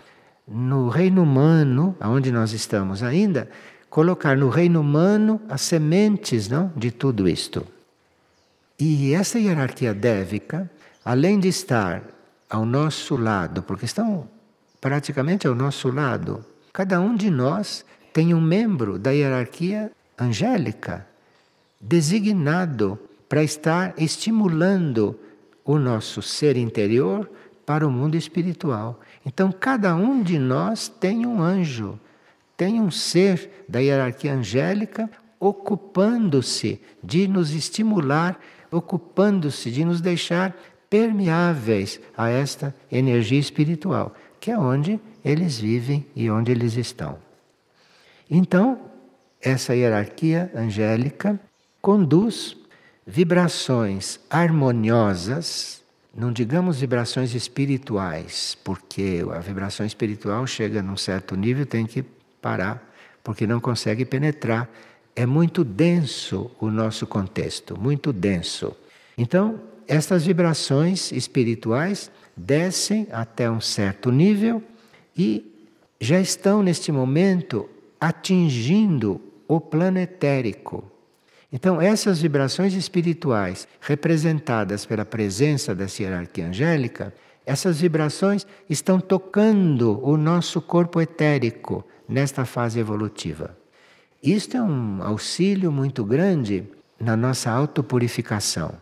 no 0.49 0.89
reino 0.89 1.23
humano, 1.23 1.95
aonde 2.01 2.33
nós 2.33 2.53
estamos 2.53 3.03
ainda, 3.03 3.51
colocar 3.91 4.39
no 4.39 4.49
reino 4.49 4.81
humano 4.81 5.39
as 5.51 5.61
sementes 5.61 6.49
não, 6.49 6.73
de 6.75 6.91
tudo 6.91 7.29
isto. 7.29 7.74
E 8.79 9.13
essa 9.15 9.39
hierarquia 9.39 9.95
dévica, 9.95 10.71
além 11.05 11.39
de 11.39 11.49
estar 11.49 12.03
ao 12.49 12.65
nosso 12.65 13.17
lado, 13.17 13.63
porque 13.63 13.85
estão 13.85 14.29
praticamente 14.81 15.47
ao 15.47 15.55
nosso 15.55 15.91
lado, 15.91 16.45
cada 16.73 17.01
um 17.01 17.15
de 17.15 17.31
nós 17.31 17.85
tem 18.13 18.35
um 18.35 18.41
membro 18.41 18.99
da 18.99 19.11
hierarquia 19.11 19.91
angélica 20.19 21.07
designado 21.81 22.99
para 23.29 23.43
estar 23.43 23.95
estimulando 23.97 25.19
o 25.65 25.79
nosso 25.79 26.23
ser 26.23 26.57
interior 26.57 27.31
para 27.65 27.87
o 27.87 27.91
mundo 27.91 28.17
espiritual. 28.17 29.01
Então, 29.25 29.51
cada 29.51 29.95
um 29.95 30.23
de 30.23 30.39
nós 30.39 30.89
tem 30.89 31.27
um 31.27 31.43
anjo 31.43 31.99
tem 32.57 32.81
um 32.81 32.91
ser 32.91 33.65
da 33.69 33.81
hierarquia 33.81 34.35
angélica 34.35 35.11
ocupando-se 35.41 36.81
de 37.03 37.29
nos 37.29 37.51
estimular, 37.53 38.39
ocupando-se 38.75 39.71
de 39.71 39.85
nos 39.85 40.01
deixar 40.01 40.57
permeáveis 40.91 42.01
a 42.17 42.29
esta 42.29 42.75
energia 42.91 43.39
espiritual, 43.39 44.15
que 44.39 44.51
é 44.51 44.59
onde 44.59 45.01
eles 45.25 45.59
vivem 45.59 46.07
e 46.15 46.31
onde 46.31 46.53
eles 46.53 46.77
estão. 46.77 47.19
Então, 48.31 48.81
essa 49.41 49.75
hierarquia 49.75 50.51
angélica 50.55 51.39
conduz 51.81 52.57
vibrações 53.07 54.19
harmoniosas, 54.31 55.83
não 56.15 56.33
digamos 56.33 56.81
vibrações 56.81 57.35
espirituais, 57.35 58.57
porque 58.65 59.23
a 59.35 59.39
vibração 59.41 59.85
espiritual 59.85 60.47
chega 60.47 60.83
num 60.83 60.97
certo 60.97 61.37
nível 61.37 61.67
tem 61.67 61.87
que 61.87 62.03
parar, 62.41 62.83
porque 63.23 63.47
não 63.47 63.61
consegue 63.61 64.05
penetrar. 64.05 64.69
É 65.17 65.25
muito 65.25 65.63
denso 65.63 66.51
o 66.61 66.71
nosso 66.71 67.07
contexto, 67.07 67.79
muito 67.79 68.13
denso. 68.13 68.77
Então, 69.17 69.61
estas 69.87 70.25
vibrações 70.25 71.13
espirituais 71.13 72.11
descem 72.37 73.07
até 73.13 73.51
um 73.51 73.61
certo 73.61 74.11
nível 74.11 74.63
e 75.17 75.69
já 76.01 76.21
estão 76.21 76.63
neste 76.63 76.91
momento 76.91 77.69
atingindo 78.01 79.21
o 79.47 79.61
plano 79.61 79.99
etérico. 79.99 80.91
Então, 81.53 81.81
essas 81.81 82.21
vibrações 82.21 82.75
espirituais, 82.75 83.69
representadas 83.81 84.85
pela 84.85 85.05
presença 85.05 85.75
dessa 85.75 86.03
hierarquia 86.03 86.49
angélica, 86.49 87.15
essas 87.47 87.81
vibrações 87.81 88.45
estão 88.69 88.99
tocando 88.99 90.01
o 90.03 90.17
nosso 90.17 90.61
corpo 90.61 91.01
etérico, 91.01 91.85
nesta 92.09 92.45
fase 92.45 92.81
evolutiva. 92.81 93.57
Isto 94.25 94.57
é 94.57 94.63
um 94.63 95.03
auxílio 95.03 95.71
muito 95.71 96.03
grande 96.03 96.65
na 96.99 97.15
nossa 97.15 97.51
autopurificação. 97.51 98.73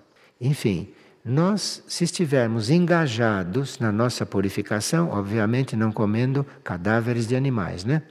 Enfim, 0.40 0.90
nós, 1.24 1.82
se 1.88 2.04
estivermos 2.04 2.70
engajados 2.70 3.80
na 3.80 3.90
nossa 3.90 4.24
purificação, 4.24 5.10
obviamente 5.10 5.74
não 5.74 5.90
comendo 5.90 6.46
cadáveres 6.62 7.26
de 7.26 7.34
animais, 7.34 7.84
né? 7.84 8.02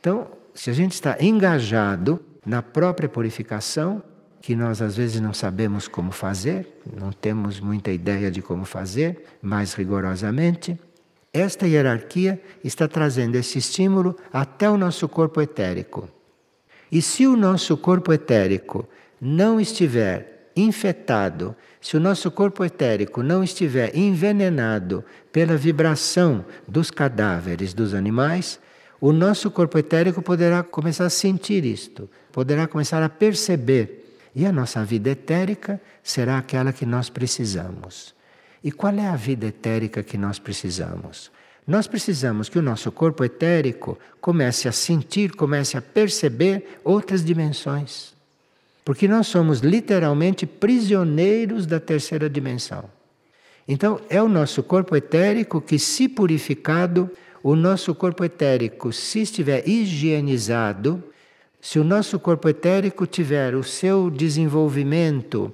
Então, 0.00 0.32
se 0.52 0.68
a 0.68 0.72
gente 0.72 0.90
está 0.90 1.16
engajado 1.20 2.18
na 2.44 2.60
própria 2.60 3.08
purificação, 3.08 4.02
que 4.40 4.56
nós 4.56 4.82
às 4.82 4.96
vezes 4.96 5.20
não 5.20 5.32
sabemos 5.32 5.86
como 5.86 6.10
fazer, 6.10 6.80
não 6.92 7.12
temos 7.12 7.60
muita 7.60 7.92
ideia 7.92 8.32
de 8.32 8.42
como 8.42 8.64
fazer 8.64 9.26
mais 9.40 9.74
rigorosamente, 9.74 10.76
esta 11.32 11.68
hierarquia 11.68 12.42
está 12.64 12.88
trazendo 12.88 13.36
esse 13.36 13.58
estímulo 13.58 14.16
até 14.32 14.68
o 14.68 14.76
nosso 14.76 15.08
corpo 15.08 15.40
etérico. 15.40 16.08
E 16.90 17.00
se 17.00 17.26
o 17.26 17.36
nosso 17.36 17.76
corpo 17.76 18.12
etérico 18.12 18.88
não 19.20 19.60
estiver 19.60 20.50
infectado, 20.56 21.54
se 21.80 21.96
o 21.96 22.00
nosso 22.00 22.30
corpo 22.30 22.64
etérico 22.64 23.22
não 23.22 23.42
estiver 23.42 23.96
envenenado 23.96 25.04
pela 25.32 25.56
vibração 25.56 26.44
dos 26.66 26.90
cadáveres 26.90 27.72
dos 27.72 27.94
animais, 27.94 28.58
o 29.00 29.12
nosso 29.12 29.50
corpo 29.50 29.78
etérico 29.78 30.20
poderá 30.20 30.62
começar 30.62 31.06
a 31.06 31.10
sentir 31.10 31.64
isto, 31.64 32.10
poderá 32.32 32.66
começar 32.66 33.02
a 33.02 33.08
perceber. 33.08 33.98
E 34.34 34.46
a 34.46 34.52
nossa 34.52 34.84
vida 34.84 35.10
etérica 35.10 35.80
será 36.02 36.38
aquela 36.38 36.72
que 36.72 36.86
nós 36.86 37.08
precisamos. 37.08 38.14
E 38.62 38.70
qual 38.70 38.94
é 38.94 39.08
a 39.08 39.16
vida 39.16 39.46
etérica 39.46 40.02
que 40.02 40.18
nós 40.18 40.38
precisamos? 40.38 41.32
Nós 41.70 41.86
precisamos 41.86 42.48
que 42.48 42.58
o 42.58 42.62
nosso 42.62 42.90
corpo 42.90 43.22
etérico 43.22 43.96
comece 44.20 44.66
a 44.66 44.72
sentir, 44.72 45.36
comece 45.36 45.78
a 45.78 45.80
perceber 45.80 46.80
outras 46.82 47.24
dimensões. 47.24 48.12
Porque 48.84 49.06
nós 49.06 49.28
somos 49.28 49.60
literalmente 49.60 50.46
prisioneiros 50.46 51.66
da 51.66 51.78
terceira 51.78 52.28
dimensão. 52.28 52.86
Então, 53.68 54.00
é 54.10 54.20
o 54.20 54.28
nosso 54.28 54.64
corpo 54.64 54.96
etérico 54.96 55.60
que, 55.60 55.78
se 55.78 56.08
purificado, 56.08 57.08
o 57.40 57.54
nosso 57.54 57.94
corpo 57.94 58.24
etérico, 58.24 58.92
se 58.92 59.20
estiver 59.20 59.62
higienizado, 59.68 61.00
se 61.60 61.78
o 61.78 61.84
nosso 61.84 62.18
corpo 62.18 62.48
etérico 62.48 63.06
tiver 63.06 63.54
o 63.54 63.62
seu 63.62 64.10
desenvolvimento 64.10 65.52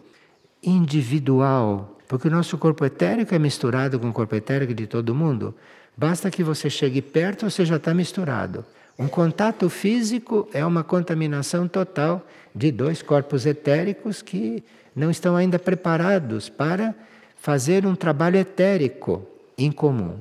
individual, 0.62 1.98
porque 2.08 2.28
o 2.28 2.30
nosso 2.30 2.56
corpo 2.56 2.86
etérico 2.86 3.34
é 3.34 3.38
misturado 3.38 4.00
com 4.00 4.08
o 4.08 4.14
corpo 4.14 4.34
etérico 4.34 4.72
de 4.72 4.86
todo 4.86 5.14
mundo. 5.14 5.54
Basta 5.96 6.30
que 6.30 6.42
você 6.42 6.68
chegue 6.68 7.00
perto, 7.00 7.48
você 7.48 7.64
já 7.64 7.76
está 7.76 7.94
misturado. 7.94 8.64
Um 8.98 9.08
contato 9.08 9.68
físico 9.68 10.48
é 10.52 10.64
uma 10.64 10.84
contaminação 10.84 11.66
total 11.66 12.26
de 12.54 12.70
dois 12.70 13.02
corpos 13.02 13.46
etéricos 13.46 14.22
que 14.22 14.62
não 14.94 15.10
estão 15.10 15.36
ainda 15.36 15.58
preparados 15.58 16.48
para 16.48 16.94
fazer 17.36 17.86
um 17.86 17.94
trabalho 17.94 18.36
etérico 18.36 19.26
em 19.56 19.70
comum. 19.70 20.18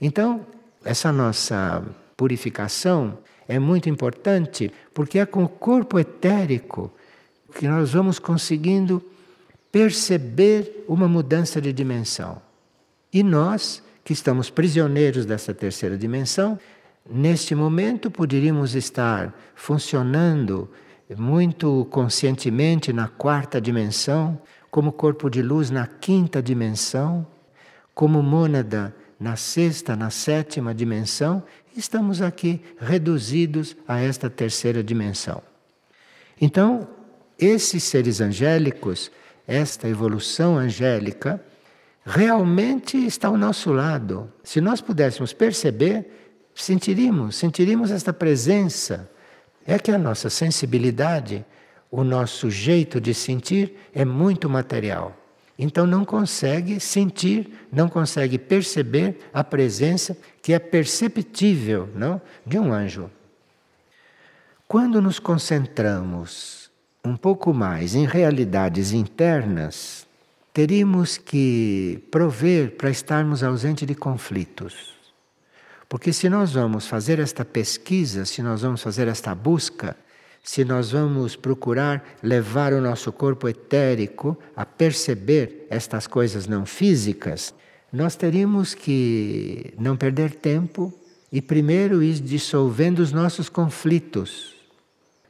Então, 0.00 0.46
essa 0.84 1.10
nossa 1.12 1.84
purificação 2.16 3.18
é 3.48 3.58
muito 3.58 3.88
importante 3.88 4.72
porque 4.94 5.18
é 5.18 5.26
com 5.26 5.44
o 5.44 5.48
corpo 5.48 5.98
etérico 5.98 6.92
que 7.56 7.66
nós 7.66 7.92
vamos 7.92 8.18
conseguindo 8.18 9.02
perceber 9.70 10.84
uma 10.88 11.08
mudança 11.08 11.60
de 11.60 11.72
dimensão. 11.72 12.40
E 13.12 13.22
nós, 13.22 13.82
que 14.06 14.12
estamos 14.12 14.48
prisioneiros 14.48 15.26
dessa 15.26 15.52
terceira 15.52 15.98
dimensão, 15.98 16.56
neste 17.10 17.56
momento 17.56 18.08
poderíamos 18.08 18.76
estar 18.76 19.34
funcionando 19.56 20.70
muito 21.18 21.84
conscientemente 21.90 22.92
na 22.92 23.08
quarta 23.08 23.60
dimensão, 23.60 24.40
como 24.70 24.92
corpo 24.92 25.28
de 25.28 25.42
luz 25.42 25.72
na 25.72 25.88
quinta 25.88 26.40
dimensão, 26.40 27.26
como 27.96 28.22
mônada 28.22 28.94
na 29.18 29.34
sexta, 29.34 29.96
na 29.96 30.08
sétima 30.08 30.72
dimensão, 30.72 31.42
estamos 31.76 32.22
aqui 32.22 32.62
reduzidos 32.78 33.76
a 33.88 33.98
esta 33.98 34.30
terceira 34.30 34.84
dimensão. 34.84 35.42
Então, 36.40 36.86
esses 37.36 37.82
seres 37.82 38.20
angélicos 38.20 39.10
esta 39.48 39.88
evolução 39.88 40.56
angélica 40.56 41.40
realmente 42.06 42.96
está 43.04 43.26
ao 43.26 43.36
nosso 43.36 43.72
lado. 43.72 44.32
Se 44.44 44.60
nós 44.60 44.80
pudéssemos 44.80 45.32
perceber, 45.32 46.06
sentiríamos, 46.54 47.34
sentiríamos 47.34 47.90
esta 47.90 48.12
presença. 48.12 49.10
É 49.66 49.76
que 49.76 49.90
a 49.90 49.98
nossa 49.98 50.30
sensibilidade, 50.30 51.44
o 51.90 52.04
nosso 52.04 52.48
jeito 52.48 53.00
de 53.00 53.12
sentir 53.12 53.76
é 53.92 54.04
muito 54.04 54.48
material. 54.48 55.16
Então 55.58 55.84
não 55.84 56.04
consegue 56.04 56.78
sentir, 56.78 57.50
não 57.72 57.88
consegue 57.88 58.38
perceber 58.38 59.18
a 59.34 59.42
presença 59.42 60.16
que 60.40 60.52
é 60.52 60.58
perceptível, 60.60 61.88
não, 61.94 62.22
de 62.46 62.56
um 62.58 62.72
anjo. 62.72 63.10
Quando 64.68 65.02
nos 65.02 65.18
concentramos 65.18 66.70
um 67.04 67.16
pouco 67.16 67.52
mais 67.52 67.94
em 67.94 68.04
realidades 68.04 68.92
internas, 68.92 70.05
teríamos 70.56 71.18
que 71.18 72.02
prover 72.10 72.78
para 72.78 72.88
estarmos 72.88 73.42
ausentes 73.42 73.86
de 73.86 73.94
conflitos. 73.94 74.94
Porque 75.86 76.14
se 76.14 76.30
nós 76.30 76.54
vamos 76.54 76.86
fazer 76.86 77.18
esta 77.18 77.44
pesquisa, 77.44 78.24
se 78.24 78.40
nós 78.40 78.62
vamos 78.62 78.80
fazer 78.80 79.06
esta 79.06 79.34
busca, 79.34 79.94
se 80.42 80.64
nós 80.64 80.92
vamos 80.92 81.36
procurar 81.36 82.02
levar 82.22 82.72
o 82.72 82.80
nosso 82.80 83.12
corpo 83.12 83.46
etérico 83.50 84.34
a 84.56 84.64
perceber 84.64 85.66
estas 85.68 86.06
coisas 86.06 86.46
não 86.46 86.64
físicas, 86.64 87.52
nós 87.92 88.16
teríamos 88.16 88.72
que 88.72 89.74
não 89.78 89.94
perder 89.94 90.36
tempo 90.36 90.90
e 91.30 91.42
primeiro 91.42 92.02
ir 92.02 92.14
dissolvendo 92.14 93.00
os 93.00 93.12
nossos 93.12 93.50
conflitos. 93.50 94.54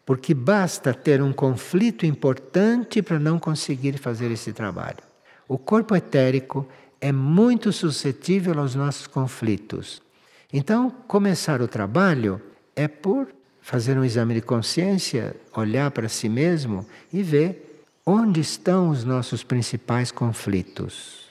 Porque 0.05 0.33
basta 0.33 0.95
ter 0.95 1.21
um 1.21 1.33
conflito 1.33 2.07
importante 2.07 3.03
para 3.03 3.19
não 3.19 3.41
conseguir 3.41 3.99
fazer 3.99 4.31
esse 4.31 4.53
trabalho. 4.53 5.16
O 5.49 5.59
corpo 5.59 5.95
etérico 5.95 6.67
é 7.01 7.13
muito 7.13 7.73
suscetível 7.73 8.59
aos 8.59 8.75
nossos 8.75 9.07
conflitos. 9.07 10.03
Então, 10.53 10.91
começar 11.07 11.61
o 11.61 11.69
trabalho 11.69 12.41
é 12.75 12.89
por 12.89 13.29
fazer 13.61 13.99
um 13.99 14.05
exame 14.05 14.35
de 14.35 14.41
consciência, 14.41 15.37
olhar 15.55 15.91
para 15.91 16.09
si 16.09 16.29
mesmo 16.29 16.87
e 17.13 17.23
ver 17.23 17.85
onde 18.05 18.41
estão 18.41 18.91
os 18.91 19.05
nossos 19.05 19.43
principais 19.43 20.13
conflitos. 20.13 21.27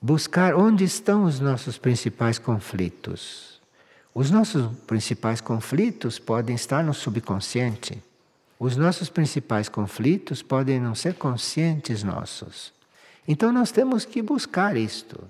Buscar 0.00 0.54
onde 0.54 0.84
estão 0.84 1.24
os 1.24 1.40
nossos 1.40 1.78
principais 1.78 2.38
conflitos. 2.38 3.60
Os 4.14 4.30
nossos 4.30 4.74
principais 4.86 5.40
conflitos 5.40 6.18
podem 6.18 6.54
estar 6.54 6.82
no 6.82 6.94
subconsciente. 6.94 8.02
Os 8.58 8.76
nossos 8.76 9.10
principais 9.10 9.68
conflitos 9.68 10.40
podem 10.40 10.80
não 10.80 10.94
ser 10.94 11.14
conscientes 11.14 12.02
nossos. 12.02 12.72
Então 13.26 13.52
nós 13.52 13.70
temos 13.70 14.04
que 14.04 14.20
buscar 14.20 14.76
isto. 14.76 15.22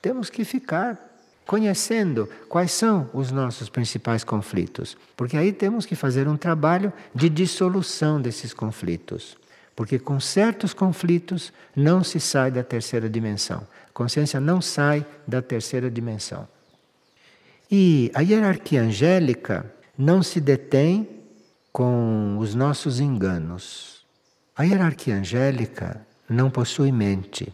Temos 0.00 0.30
que 0.30 0.44
ficar 0.44 0.98
conhecendo 1.46 2.28
quais 2.48 2.70
são 2.70 3.10
os 3.12 3.30
nossos 3.32 3.68
principais 3.68 4.22
conflitos. 4.22 4.96
Porque 5.16 5.36
aí 5.36 5.52
temos 5.52 5.84
que 5.84 5.96
fazer 5.96 6.28
um 6.28 6.36
trabalho 6.36 6.92
de 7.14 7.28
dissolução 7.28 8.20
desses 8.20 8.54
conflitos. 8.54 9.36
Porque 9.74 9.98
com 9.98 10.20
certos 10.20 10.72
conflitos 10.72 11.52
não 11.74 12.04
se 12.04 12.20
sai 12.20 12.50
da 12.50 12.62
terceira 12.62 13.08
dimensão. 13.08 13.66
A 13.88 13.92
consciência 13.92 14.38
não 14.38 14.60
sai 14.60 15.04
da 15.26 15.42
terceira 15.42 15.90
dimensão. 15.90 16.46
E 17.70 18.10
a 18.14 18.20
hierarquia 18.20 18.82
angélica 18.82 19.72
não 19.96 20.22
se 20.22 20.40
detém 20.40 21.08
com 21.72 22.36
os 22.38 22.54
nossos 22.54 23.00
enganos. 23.00 24.04
A 24.56 24.64
hierarquia 24.64 25.16
angélica 25.16 26.06
não 26.30 26.48
possui 26.48 26.92
mente. 26.92 27.52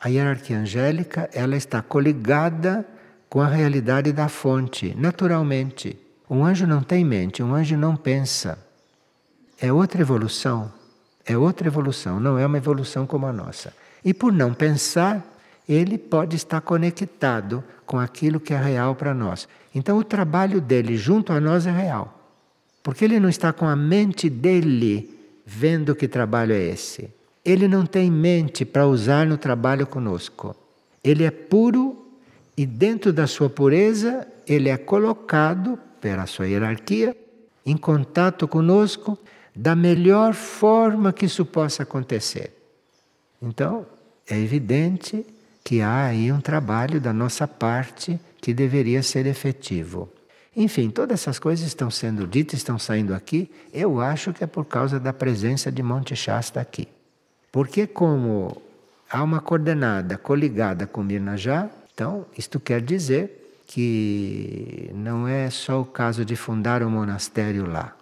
A 0.00 0.08
hierarquia 0.08 0.58
angélica, 0.58 1.30
ela 1.32 1.56
está 1.56 1.80
coligada 1.80 2.84
com 3.28 3.40
a 3.40 3.46
realidade 3.46 4.12
da 4.12 4.28
fonte, 4.28 4.94
naturalmente. 4.98 5.96
Um 6.28 6.44
anjo 6.44 6.66
não 6.66 6.82
tem 6.82 7.04
mente, 7.04 7.42
um 7.42 7.54
anjo 7.54 7.76
não 7.76 7.96
pensa. 7.96 8.58
É 9.60 9.72
outra 9.72 10.00
evolução. 10.00 10.72
É 11.24 11.36
outra 11.36 11.68
evolução, 11.68 12.18
não 12.18 12.38
é 12.38 12.46
uma 12.46 12.56
evolução 12.56 13.06
como 13.06 13.26
a 13.26 13.32
nossa. 13.32 13.72
E 14.04 14.14
por 14.14 14.32
não 14.32 14.54
pensar, 14.54 15.22
ele 15.68 15.98
pode 15.98 16.36
estar 16.36 16.60
conectado 16.62 17.62
com 17.84 17.98
aquilo 17.98 18.40
que 18.40 18.54
é 18.54 18.60
real 18.60 18.94
para 18.94 19.12
nós. 19.12 19.46
Então 19.74 19.98
o 19.98 20.04
trabalho 20.04 20.60
dele 20.60 20.96
junto 20.96 21.32
a 21.32 21.40
nós 21.40 21.66
é 21.66 21.70
real. 21.70 22.18
Porque 22.82 23.04
ele 23.04 23.20
não 23.20 23.28
está 23.28 23.52
com 23.52 23.66
a 23.66 23.76
mente 23.76 24.30
dele 24.30 25.14
vendo 25.44 25.94
que 25.94 26.08
trabalho 26.08 26.54
é 26.54 26.60
esse. 26.60 27.17
Ele 27.44 27.66
não 27.68 27.86
tem 27.86 28.10
mente 28.10 28.64
para 28.64 28.86
usar 28.86 29.26
no 29.26 29.38
trabalho 29.38 29.86
conosco. 29.86 30.54
Ele 31.02 31.24
é 31.24 31.30
puro 31.30 32.06
e 32.56 32.66
dentro 32.66 33.12
da 33.12 33.26
sua 33.26 33.48
pureza, 33.48 34.26
ele 34.46 34.68
é 34.68 34.76
colocado, 34.76 35.78
pela 36.00 36.26
sua 36.26 36.48
hierarquia, 36.48 37.16
em 37.64 37.76
contato 37.76 38.48
conosco 38.48 39.18
da 39.54 39.74
melhor 39.74 40.34
forma 40.34 41.12
que 41.12 41.26
isso 41.26 41.44
possa 41.44 41.82
acontecer. 41.82 42.52
Então, 43.40 43.86
é 44.28 44.38
evidente 44.38 45.24
que 45.62 45.80
há 45.80 46.06
aí 46.06 46.32
um 46.32 46.40
trabalho 46.40 47.00
da 47.00 47.12
nossa 47.12 47.46
parte 47.46 48.18
que 48.40 48.54
deveria 48.54 49.02
ser 49.02 49.26
efetivo. 49.26 50.08
Enfim, 50.56 50.90
todas 50.90 51.20
essas 51.20 51.38
coisas 51.38 51.66
estão 51.66 51.90
sendo 51.90 52.26
ditas, 52.26 52.58
estão 52.58 52.78
saindo 52.78 53.14
aqui. 53.14 53.50
Eu 53.72 54.00
acho 54.00 54.32
que 54.32 54.42
é 54.42 54.46
por 54.46 54.64
causa 54.64 54.98
da 54.98 55.12
presença 55.12 55.70
de 55.70 55.82
Monte 55.82 56.16
Shasta 56.16 56.60
aqui. 56.60 56.88
Porque 57.50 57.86
como 57.86 58.60
há 59.10 59.22
uma 59.22 59.40
coordenada 59.40 60.18
coligada 60.18 60.86
com 60.86 61.02
Mirnajá, 61.02 61.70
então, 61.92 62.26
isto 62.36 62.60
quer 62.60 62.80
dizer 62.80 63.60
que 63.66 64.90
não 64.94 65.26
é 65.26 65.50
só 65.50 65.80
o 65.80 65.84
caso 65.84 66.24
de 66.24 66.36
fundar 66.36 66.82
um 66.82 66.90
monastério 66.90 67.68
lá. 67.68 67.96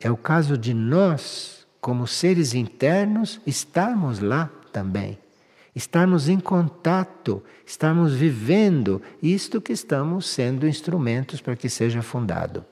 É 0.00 0.10
o 0.10 0.16
caso 0.16 0.56
de 0.56 0.72
nós, 0.72 1.66
como 1.80 2.06
seres 2.06 2.54
internos, 2.54 3.40
estarmos 3.46 4.20
lá 4.20 4.50
também. 4.72 5.18
Estarmos 5.74 6.28
em 6.28 6.38
contato, 6.38 7.42
estarmos 7.66 8.14
vivendo 8.14 9.02
isto 9.22 9.60
que 9.60 9.72
estamos 9.72 10.28
sendo 10.28 10.66
instrumentos 10.66 11.40
para 11.40 11.56
que 11.56 11.68
seja 11.68 12.02
fundado. 12.02 12.64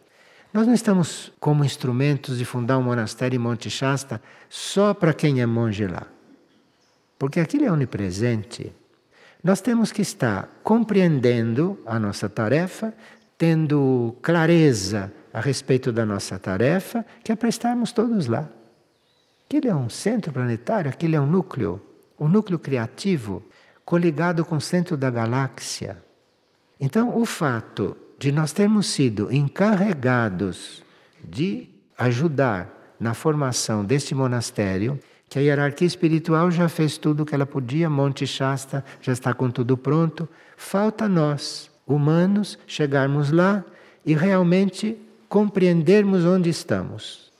Nós 0.54 0.68
não 0.68 0.72
estamos 0.72 1.32
como 1.40 1.64
instrumentos 1.64 2.38
de 2.38 2.44
fundar 2.44 2.78
um 2.78 2.82
monastério 2.82 3.34
em 3.34 3.40
Monte 3.40 3.68
Shasta 3.68 4.22
só 4.48 4.94
para 4.94 5.12
quem 5.12 5.40
é 5.40 5.46
monge 5.46 5.84
lá. 5.84 6.06
Porque 7.18 7.40
aquilo 7.40 7.64
é 7.64 7.72
onipresente. 7.72 8.72
Nós 9.42 9.60
temos 9.60 9.90
que 9.90 10.00
estar 10.00 10.48
compreendendo 10.62 11.76
a 11.84 11.98
nossa 11.98 12.28
tarefa, 12.28 12.94
tendo 13.36 14.14
clareza 14.22 15.12
a 15.32 15.40
respeito 15.40 15.90
da 15.90 16.06
nossa 16.06 16.38
tarefa, 16.38 17.04
que 17.24 17.32
é 17.32 17.34
para 17.34 17.48
estarmos 17.48 17.90
todos 17.90 18.28
lá. 18.28 18.48
Aquilo 19.48 19.68
é 19.68 19.74
um 19.74 19.90
centro 19.90 20.32
planetário, 20.32 20.88
aquilo 20.88 21.16
é 21.16 21.20
um 21.20 21.26
núcleo, 21.26 21.82
um 22.16 22.28
núcleo 22.28 22.60
criativo 22.60 23.42
coligado 23.84 24.44
com 24.44 24.54
o 24.54 24.60
centro 24.60 24.96
da 24.96 25.10
galáxia. 25.10 26.00
Então, 26.78 27.18
o 27.18 27.26
fato 27.26 27.96
de 28.24 28.32
nós 28.32 28.52
termos 28.52 28.86
sido 28.86 29.30
encarregados 29.30 30.82
de 31.22 31.68
ajudar 31.98 32.96
na 32.98 33.12
formação 33.12 33.84
deste 33.84 34.14
monastério 34.14 34.98
que 35.28 35.38
a 35.38 35.42
hierarquia 35.42 35.86
espiritual 35.86 36.50
já 36.50 36.66
fez 36.66 36.96
tudo 36.96 37.22
o 37.22 37.26
que 37.26 37.34
ela 37.34 37.44
podia, 37.44 37.90
Monte 37.90 38.26
Shasta 38.26 38.82
já 39.02 39.12
está 39.12 39.34
com 39.34 39.50
tudo 39.50 39.76
pronto. 39.76 40.26
Falta 40.56 41.06
nós, 41.06 41.70
humanos, 41.86 42.58
chegarmos 42.66 43.30
lá 43.30 43.62
e 44.06 44.14
realmente 44.14 44.96
compreendermos 45.28 46.24
onde 46.24 46.48
estamos. 46.48 47.30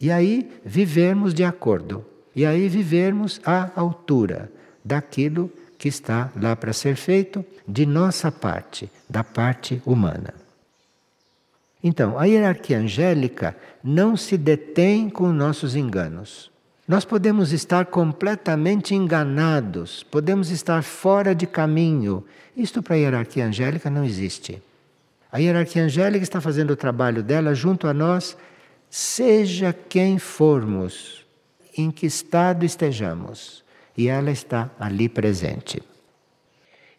E 0.00 0.12
aí 0.12 0.48
vivermos 0.64 1.34
de 1.34 1.42
acordo. 1.42 2.06
E 2.36 2.46
aí 2.46 2.68
vivermos 2.68 3.40
à 3.44 3.68
altura 3.74 4.48
daquilo 4.84 5.50
que 5.80 5.88
está 5.88 6.30
lá 6.36 6.54
para 6.54 6.74
ser 6.74 6.94
feito 6.94 7.42
de 7.66 7.86
nossa 7.86 8.30
parte, 8.30 8.92
da 9.08 9.24
parte 9.24 9.80
humana. 9.86 10.34
Então, 11.82 12.18
a 12.18 12.26
hierarquia 12.26 12.78
angélica 12.78 13.56
não 13.82 14.14
se 14.14 14.36
detém 14.36 15.08
com 15.08 15.32
nossos 15.32 15.74
enganos. 15.74 16.50
Nós 16.86 17.06
podemos 17.06 17.50
estar 17.50 17.86
completamente 17.86 18.94
enganados, 18.94 20.02
podemos 20.02 20.50
estar 20.50 20.82
fora 20.82 21.34
de 21.34 21.46
caminho. 21.46 22.22
Isto 22.54 22.82
para 22.82 22.96
a 22.96 22.98
hierarquia 22.98 23.46
angélica 23.46 23.88
não 23.88 24.04
existe. 24.04 24.62
A 25.32 25.38
hierarquia 25.38 25.84
angélica 25.84 26.22
está 26.22 26.42
fazendo 26.42 26.72
o 26.72 26.76
trabalho 26.76 27.22
dela 27.22 27.54
junto 27.54 27.86
a 27.86 27.94
nós, 27.94 28.36
seja 28.90 29.74
quem 29.88 30.18
formos, 30.18 31.24
em 31.74 31.90
que 31.90 32.04
estado 32.04 32.66
estejamos, 32.66 33.64
e 34.00 34.08
ela 34.08 34.30
está 34.30 34.70
ali 34.80 35.10
presente. 35.10 35.82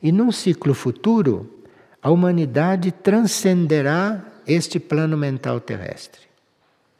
E 0.03 0.11
num 0.11 0.31
ciclo 0.31 0.75
futuro, 0.75 1.63
a 1.99 2.11
humanidade 2.11 2.91
transcenderá 2.91 4.23
este 4.45 4.79
plano 4.79 5.17
mental 5.17 5.59
terrestre. 5.59 6.21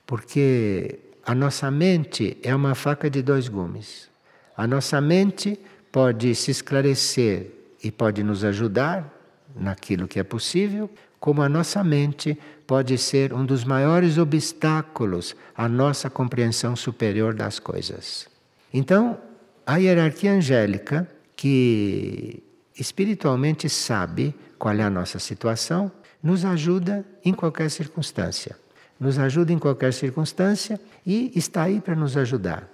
Porque 0.07 0.97
a 1.23 1.35
nossa 1.35 1.69
mente 1.69 2.35
é 2.41 2.55
uma 2.55 2.73
faca 2.73 3.11
de 3.11 3.21
dois 3.21 3.47
gumes. 3.47 4.09
A 4.57 4.65
nossa 4.65 4.99
mente 4.99 5.59
pode 5.91 6.33
se 6.33 6.49
esclarecer 6.49 7.51
e 7.83 7.91
pode 7.91 8.23
nos 8.23 8.43
ajudar 8.43 9.07
naquilo 9.55 10.07
que 10.07 10.19
é 10.19 10.23
possível, 10.23 10.89
como 11.19 11.43
a 11.43 11.49
nossa 11.49 11.83
mente 11.83 12.35
pode 12.65 12.97
ser 12.97 13.33
um 13.33 13.45
dos 13.45 13.63
maiores 13.63 14.17
obstáculos 14.17 15.35
à 15.55 15.69
nossa 15.69 16.09
compreensão 16.09 16.75
superior 16.75 17.35
das 17.35 17.59
coisas. 17.59 18.27
Então, 18.73 19.19
a 19.65 19.77
hierarquia 19.77 20.33
angélica, 20.33 21.07
que 21.35 22.43
espiritualmente 22.77 23.69
sabe 23.69 24.35
qual 24.57 24.75
é 24.75 24.83
a 24.83 24.89
nossa 24.89 25.19
situação, 25.19 25.91
nos 26.21 26.45
ajuda 26.45 27.05
em 27.23 27.33
qualquer 27.33 27.69
circunstância. 27.69 28.55
Nos 28.99 29.17
ajuda 29.17 29.51
em 29.51 29.57
qualquer 29.57 29.93
circunstância 29.93 30.79
e 31.05 31.31
está 31.35 31.63
aí 31.63 31.81
para 31.81 31.95
nos 31.95 32.15
ajudar. 32.15 32.67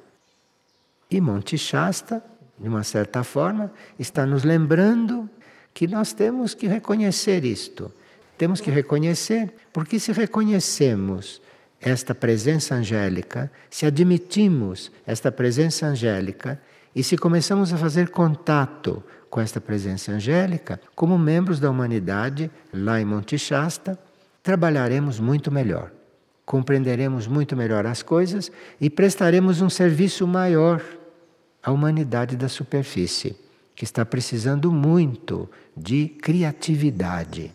E 1.09 1.21
Monte 1.21 1.57
Shasta, 1.57 2.21
de 2.59 2.67
uma 2.67 2.83
certa 2.83 3.23
forma, 3.23 3.71
está 3.97 4.25
nos 4.25 4.43
lembrando 4.43 5.29
que 5.73 5.87
nós 5.87 6.11
temos 6.11 6.53
que 6.53 6.67
reconhecer 6.67 7.45
isto. 7.45 7.91
Temos 8.37 8.59
que 8.59 8.69
reconhecer, 8.69 9.53
porque 9.71 9.99
se 9.99 10.11
reconhecemos 10.11 11.41
esta 11.79 12.13
presença 12.13 12.75
angélica, 12.75 13.51
se 13.69 13.85
admitimos 13.85 14.91
esta 15.05 15.31
presença 15.31 15.85
angélica 15.85 16.59
e 16.97 17.03
se 17.03 17.15
começamos 17.15 17.71
a 17.71 17.77
fazer 17.77 18.09
contato 18.09 19.03
com 19.29 19.39
esta 19.39 19.61
presença 19.61 20.11
angélica, 20.11 20.81
como 20.95 21.15
membros 21.15 21.59
da 21.59 21.69
humanidade, 21.69 22.49
lá 22.73 22.99
em 22.99 23.05
Monte 23.05 23.37
Shasta, 23.37 23.99
trabalharemos 24.41 25.19
muito 25.19 25.51
melhor, 25.51 25.91
compreenderemos 26.43 27.27
muito 27.27 27.55
melhor 27.55 27.85
as 27.85 28.01
coisas 28.01 28.51
e 28.81 28.89
prestaremos 28.89 29.61
um 29.61 29.69
serviço 29.69 30.25
maior 30.25 30.83
à 31.61 31.71
humanidade 31.71 32.35
da 32.35 32.49
superfície, 32.49 33.37
que 33.75 33.83
está 33.83 34.03
precisando 34.03 34.71
muito 34.71 35.47
de 35.77 36.07
criatividade. 36.07 37.53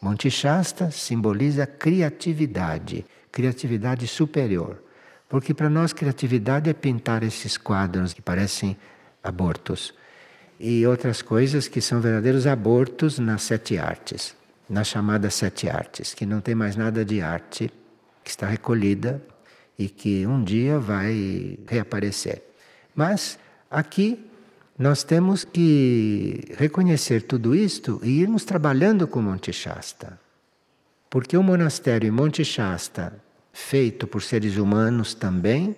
Monte 0.00 0.30
Shasta 0.30 0.92
simboliza 0.92 1.66
criatividade, 1.66 3.04
criatividade 3.32 4.06
superior. 4.06 4.80
Porque 5.28 5.52
para 5.52 5.68
nós 5.68 5.92
criatividade 5.92 6.70
é 6.70 6.72
pintar 6.72 7.22
esses 7.22 7.56
quadros 7.56 8.12
que 8.12 8.22
parecem 8.22 8.76
abortos 9.22 9.92
e 10.58 10.86
outras 10.86 11.20
coisas 11.20 11.68
que 11.68 11.80
são 11.80 12.00
verdadeiros 12.00 12.46
abortos 12.46 13.18
nas 13.18 13.42
sete 13.42 13.76
artes, 13.76 14.34
nas 14.68 14.86
chamadas 14.86 15.34
sete 15.34 15.68
artes, 15.68 16.14
que 16.14 16.24
não 16.24 16.40
tem 16.40 16.54
mais 16.54 16.76
nada 16.76 17.04
de 17.04 17.20
arte, 17.20 17.70
que 18.24 18.30
está 18.30 18.46
recolhida 18.46 19.22
e 19.78 19.88
que 19.88 20.26
um 20.26 20.42
dia 20.42 20.78
vai 20.78 21.58
reaparecer. 21.66 22.42
Mas 22.94 23.38
aqui 23.70 24.24
nós 24.78 25.02
temos 25.02 25.44
que 25.44 26.54
reconhecer 26.56 27.22
tudo 27.22 27.54
isto 27.54 28.00
e 28.02 28.20
irmos 28.20 28.44
trabalhando 28.44 29.06
com 29.06 29.22
Monte 29.22 29.52
Shasta. 29.52 30.18
Porque 31.10 31.36
o 31.36 31.42
monastério 31.42 32.08
em 32.08 32.10
Monte 32.10 32.44
Shasta, 32.44 33.22
feito 33.56 34.06
por 34.06 34.22
seres 34.22 34.58
humanos 34.58 35.14
também, 35.14 35.74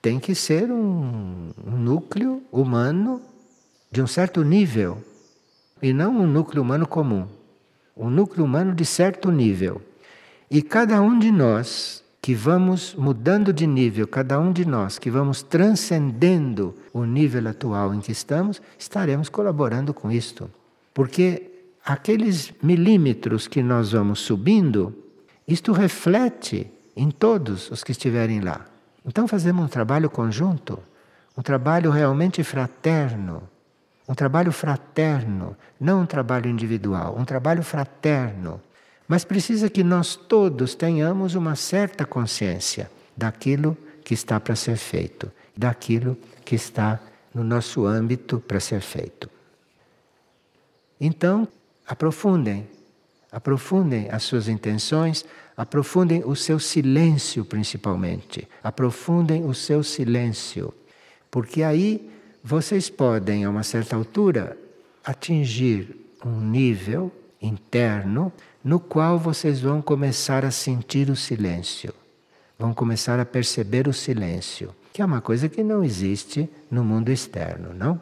tem 0.00 0.18
que 0.18 0.34
ser 0.34 0.72
um, 0.72 1.50
um 1.64 1.76
núcleo 1.76 2.42
humano 2.50 3.20
de 3.92 4.00
um 4.00 4.06
certo 4.06 4.42
nível 4.42 5.04
e 5.82 5.92
não 5.92 6.16
um 6.16 6.26
núcleo 6.26 6.62
humano 6.62 6.86
comum. 6.86 7.28
Um 7.94 8.08
núcleo 8.08 8.42
humano 8.42 8.74
de 8.74 8.86
certo 8.86 9.30
nível. 9.30 9.82
E 10.50 10.62
cada 10.62 11.00
um 11.02 11.18
de 11.18 11.30
nós 11.30 12.02
que 12.22 12.34
vamos 12.34 12.94
mudando 12.94 13.52
de 13.52 13.66
nível, 13.66 14.08
cada 14.08 14.40
um 14.40 14.50
de 14.50 14.64
nós 14.64 14.98
que 14.98 15.10
vamos 15.10 15.42
transcendendo 15.42 16.74
o 16.90 17.04
nível 17.04 17.46
atual 17.46 17.94
em 17.94 18.00
que 18.00 18.12
estamos, 18.12 18.62
estaremos 18.78 19.28
colaborando 19.28 19.92
com 19.92 20.10
isto. 20.10 20.50
Porque 20.94 21.50
aqueles 21.84 22.50
milímetros 22.62 23.46
que 23.46 23.62
nós 23.62 23.92
vamos 23.92 24.20
subindo, 24.20 24.96
isto 25.46 25.70
reflete 25.70 26.70
em 26.96 27.10
todos 27.10 27.70
os 27.70 27.82
que 27.82 27.92
estiverem 27.92 28.40
lá. 28.40 28.64
Então 29.04 29.28
fazemos 29.28 29.64
um 29.64 29.68
trabalho 29.68 30.08
conjunto, 30.08 30.78
um 31.36 31.42
trabalho 31.42 31.90
realmente 31.90 32.42
fraterno, 32.42 33.42
um 34.08 34.14
trabalho 34.14 34.52
fraterno, 34.52 35.56
não 35.80 36.02
um 36.02 36.06
trabalho 36.06 36.48
individual, 36.48 37.16
um 37.18 37.24
trabalho 37.24 37.62
fraterno. 37.62 38.60
Mas 39.08 39.24
precisa 39.24 39.68
que 39.68 39.82
nós 39.82 40.16
todos 40.16 40.74
tenhamos 40.74 41.34
uma 41.34 41.56
certa 41.56 42.04
consciência 42.04 42.90
daquilo 43.16 43.76
que 44.04 44.14
está 44.14 44.38
para 44.38 44.56
ser 44.56 44.76
feito, 44.76 45.30
daquilo 45.56 46.16
que 46.44 46.54
está 46.54 47.00
no 47.34 47.42
nosso 47.42 47.86
âmbito 47.86 48.38
para 48.38 48.60
ser 48.60 48.80
feito. 48.80 49.28
Então, 51.00 51.48
aprofundem, 51.86 52.66
aprofundem 53.32 54.08
as 54.10 54.22
suas 54.22 54.48
intenções, 54.48 55.24
aprofundem 55.56 56.22
o 56.24 56.34
seu 56.34 56.58
silêncio 56.58 57.44
principalmente, 57.44 58.48
aprofundem 58.62 59.44
o 59.44 59.54
seu 59.54 59.82
silêncio, 59.82 60.74
porque 61.30 61.62
aí 61.62 62.10
vocês 62.42 62.90
podem, 62.90 63.44
a 63.44 63.50
uma 63.50 63.62
certa 63.62 63.96
altura, 63.96 64.58
atingir 65.04 65.96
um 66.24 66.40
nível 66.40 67.12
interno 67.40 68.32
no 68.62 68.80
qual 68.80 69.18
vocês 69.18 69.60
vão 69.60 69.80
começar 69.80 70.44
a 70.44 70.50
sentir 70.50 71.10
o 71.10 71.16
silêncio, 71.16 71.92
vão 72.58 72.72
começar 72.72 73.20
a 73.20 73.24
perceber 73.24 73.86
o 73.86 73.92
silêncio, 73.92 74.74
que 74.92 75.02
é 75.02 75.04
uma 75.04 75.20
coisa 75.20 75.48
que 75.48 75.62
não 75.62 75.84
existe 75.84 76.48
no 76.70 76.84
mundo 76.84 77.10
externo, 77.10 77.74
não? 77.74 78.00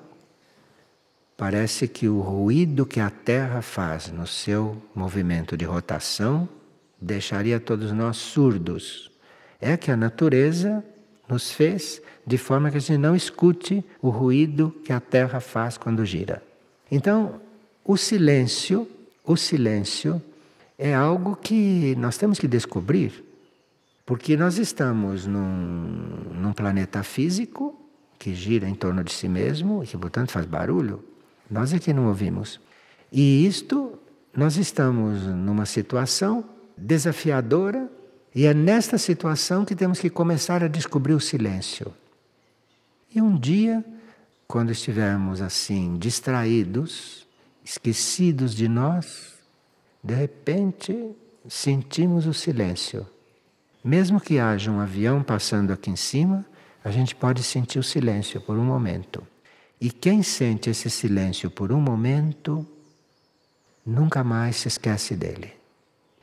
Parece 1.36 1.88
que 1.88 2.08
o 2.08 2.20
ruído 2.20 2.86
que 2.86 3.00
a 3.00 3.10
Terra 3.10 3.62
faz 3.62 4.12
no 4.12 4.26
seu 4.26 4.80
movimento 4.94 5.56
de 5.56 5.64
rotação 5.64 6.48
deixaria 7.02 7.58
todos 7.58 7.92
nós 7.92 8.16
surdos. 8.16 9.10
É 9.60 9.76
que 9.76 9.90
a 9.90 9.96
natureza 9.96 10.84
nos 11.28 11.50
fez 11.50 12.00
de 12.26 12.38
forma 12.38 12.70
que 12.70 12.76
a 12.76 12.80
gente 12.80 12.98
não 12.98 13.16
escute 13.16 13.84
o 14.00 14.08
ruído 14.08 14.74
que 14.84 14.92
a 14.92 15.00
Terra 15.00 15.40
faz 15.40 15.76
quando 15.76 16.04
gira. 16.04 16.42
Então, 16.90 17.40
o 17.84 17.96
silêncio, 17.96 18.88
o 19.24 19.36
silêncio 19.36 20.22
é 20.78 20.94
algo 20.94 21.36
que 21.36 21.96
nós 21.96 22.16
temos 22.16 22.38
que 22.38 22.46
descobrir, 22.46 23.24
porque 24.06 24.36
nós 24.36 24.58
estamos 24.58 25.26
num, 25.26 25.40
num 26.34 26.52
planeta 26.52 27.02
físico 27.02 27.78
que 28.18 28.34
gira 28.34 28.68
em 28.68 28.74
torno 28.74 29.02
de 29.02 29.12
si 29.12 29.28
mesmo 29.28 29.82
e 29.82 29.86
que, 29.86 29.96
portanto, 29.96 30.30
faz 30.30 30.46
barulho. 30.46 31.02
Nós 31.50 31.72
é 31.72 31.78
que 31.78 31.92
não 31.92 32.06
ouvimos. 32.06 32.60
E 33.10 33.46
isto, 33.46 33.98
nós 34.34 34.56
estamos 34.56 35.22
numa 35.26 35.66
situação 35.66 36.44
desafiadora 36.76 37.90
e 38.34 38.46
é 38.46 38.54
nesta 38.54 38.96
situação 38.96 39.64
que 39.64 39.74
temos 39.74 40.00
que 40.00 40.08
começar 40.08 40.64
a 40.64 40.68
descobrir 40.68 41.14
o 41.14 41.20
silêncio. 41.20 41.92
E 43.14 43.20
um 43.20 43.36
dia, 43.36 43.84
quando 44.48 44.72
estivermos 44.72 45.42
assim, 45.42 45.98
distraídos, 45.98 47.26
esquecidos 47.62 48.54
de 48.54 48.68
nós, 48.68 49.34
de 50.02 50.14
repente 50.14 51.10
sentimos 51.48 52.26
o 52.26 52.32
silêncio. 52.32 53.06
Mesmo 53.84 54.20
que 54.20 54.38
haja 54.38 54.70
um 54.70 54.80
avião 54.80 55.22
passando 55.22 55.72
aqui 55.72 55.90
em 55.90 55.96
cima, 55.96 56.46
a 56.82 56.90
gente 56.90 57.14
pode 57.14 57.42
sentir 57.42 57.78
o 57.78 57.82
silêncio 57.82 58.40
por 58.40 58.56
um 58.56 58.64
momento. 58.64 59.22
E 59.80 59.90
quem 59.90 60.22
sente 60.22 60.70
esse 60.70 60.88
silêncio 60.88 61.50
por 61.50 61.72
um 61.72 61.80
momento, 61.80 62.66
nunca 63.84 64.24
mais 64.24 64.56
se 64.56 64.68
esquece 64.68 65.14
dele. 65.14 65.61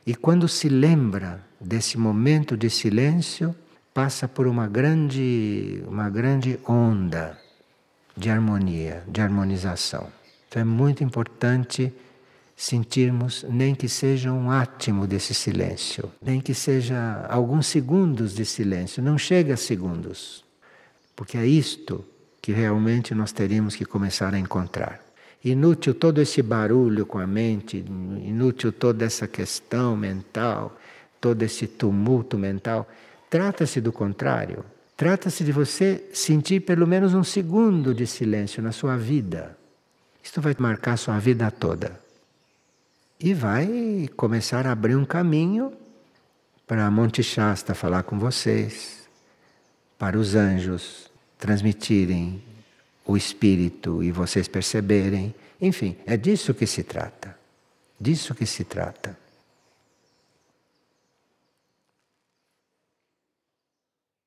E 0.06 0.14
quando 0.14 0.48
se 0.48 0.68
lembra 0.68 1.44
desse 1.60 1.98
momento 1.98 2.56
de 2.56 2.70
silêncio, 2.70 3.54
passa 3.92 4.26
por 4.26 4.46
uma 4.46 4.66
grande, 4.66 5.82
uma 5.86 6.08
grande 6.08 6.58
onda 6.66 7.38
de 8.16 8.30
harmonia, 8.30 9.02
de 9.06 9.20
harmonização. 9.20 10.08
Então 10.48 10.62
é 10.62 10.64
muito 10.64 11.04
importante 11.04 11.92
sentirmos 12.56 13.44
nem 13.48 13.74
que 13.74 13.88
seja 13.88 14.32
um 14.32 14.50
átimo 14.50 15.06
desse 15.06 15.32
silêncio, 15.32 16.10
nem 16.20 16.40
que 16.40 16.52
seja 16.52 17.26
alguns 17.30 17.66
segundos 17.66 18.34
de 18.34 18.44
silêncio, 18.44 19.02
não 19.02 19.16
chega 19.16 19.54
a 19.54 19.56
segundos, 19.56 20.44
porque 21.16 21.38
é 21.38 21.46
isto 21.46 22.04
que 22.42 22.52
realmente 22.52 23.14
nós 23.14 23.32
teríamos 23.32 23.76
que 23.76 23.84
começar 23.84 24.34
a 24.34 24.38
encontrar. 24.38 25.00
Inútil 25.42 25.94
todo 25.94 26.20
esse 26.20 26.42
barulho 26.42 27.06
com 27.06 27.18
a 27.18 27.26
mente, 27.26 27.78
inútil 27.78 28.72
toda 28.72 29.06
essa 29.06 29.26
questão 29.26 29.96
mental, 29.96 30.78
todo 31.20 31.42
esse 31.42 31.66
tumulto 31.66 32.36
mental. 32.36 32.86
Trata-se 33.30 33.80
do 33.80 33.90
contrário. 33.90 34.64
Trata-se 34.96 35.42
de 35.42 35.50
você 35.50 36.04
sentir 36.12 36.60
pelo 36.60 36.86
menos 36.86 37.14
um 37.14 37.24
segundo 37.24 37.94
de 37.94 38.06
silêncio 38.06 38.62
na 38.62 38.70
sua 38.70 38.98
vida. 38.98 39.56
Isto 40.22 40.42
vai 40.42 40.54
marcar 40.58 40.92
a 40.92 40.98
sua 40.98 41.18
vida 41.18 41.50
toda. 41.50 41.98
E 43.18 43.32
vai 43.32 44.10
começar 44.16 44.66
a 44.66 44.72
abrir 44.72 44.96
um 44.96 45.06
caminho 45.06 45.72
para 46.66 46.90
Monte 46.90 47.22
Shasta 47.22 47.74
falar 47.74 48.02
com 48.02 48.18
vocês, 48.18 49.08
para 49.98 50.18
os 50.18 50.34
anjos 50.34 51.10
transmitirem 51.38 52.42
o 53.06 53.16
espírito 53.16 54.02
e 54.02 54.10
vocês 54.10 54.48
perceberem. 54.48 55.34
Enfim, 55.60 55.96
é 56.06 56.16
disso 56.16 56.54
que 56.54 56.66
se 56.66 56.82
trata. 56.82 57.38
Disso 58.00 58.34
que 58.34 58.46
se 58.46 58.64
trata. 58.64 59.18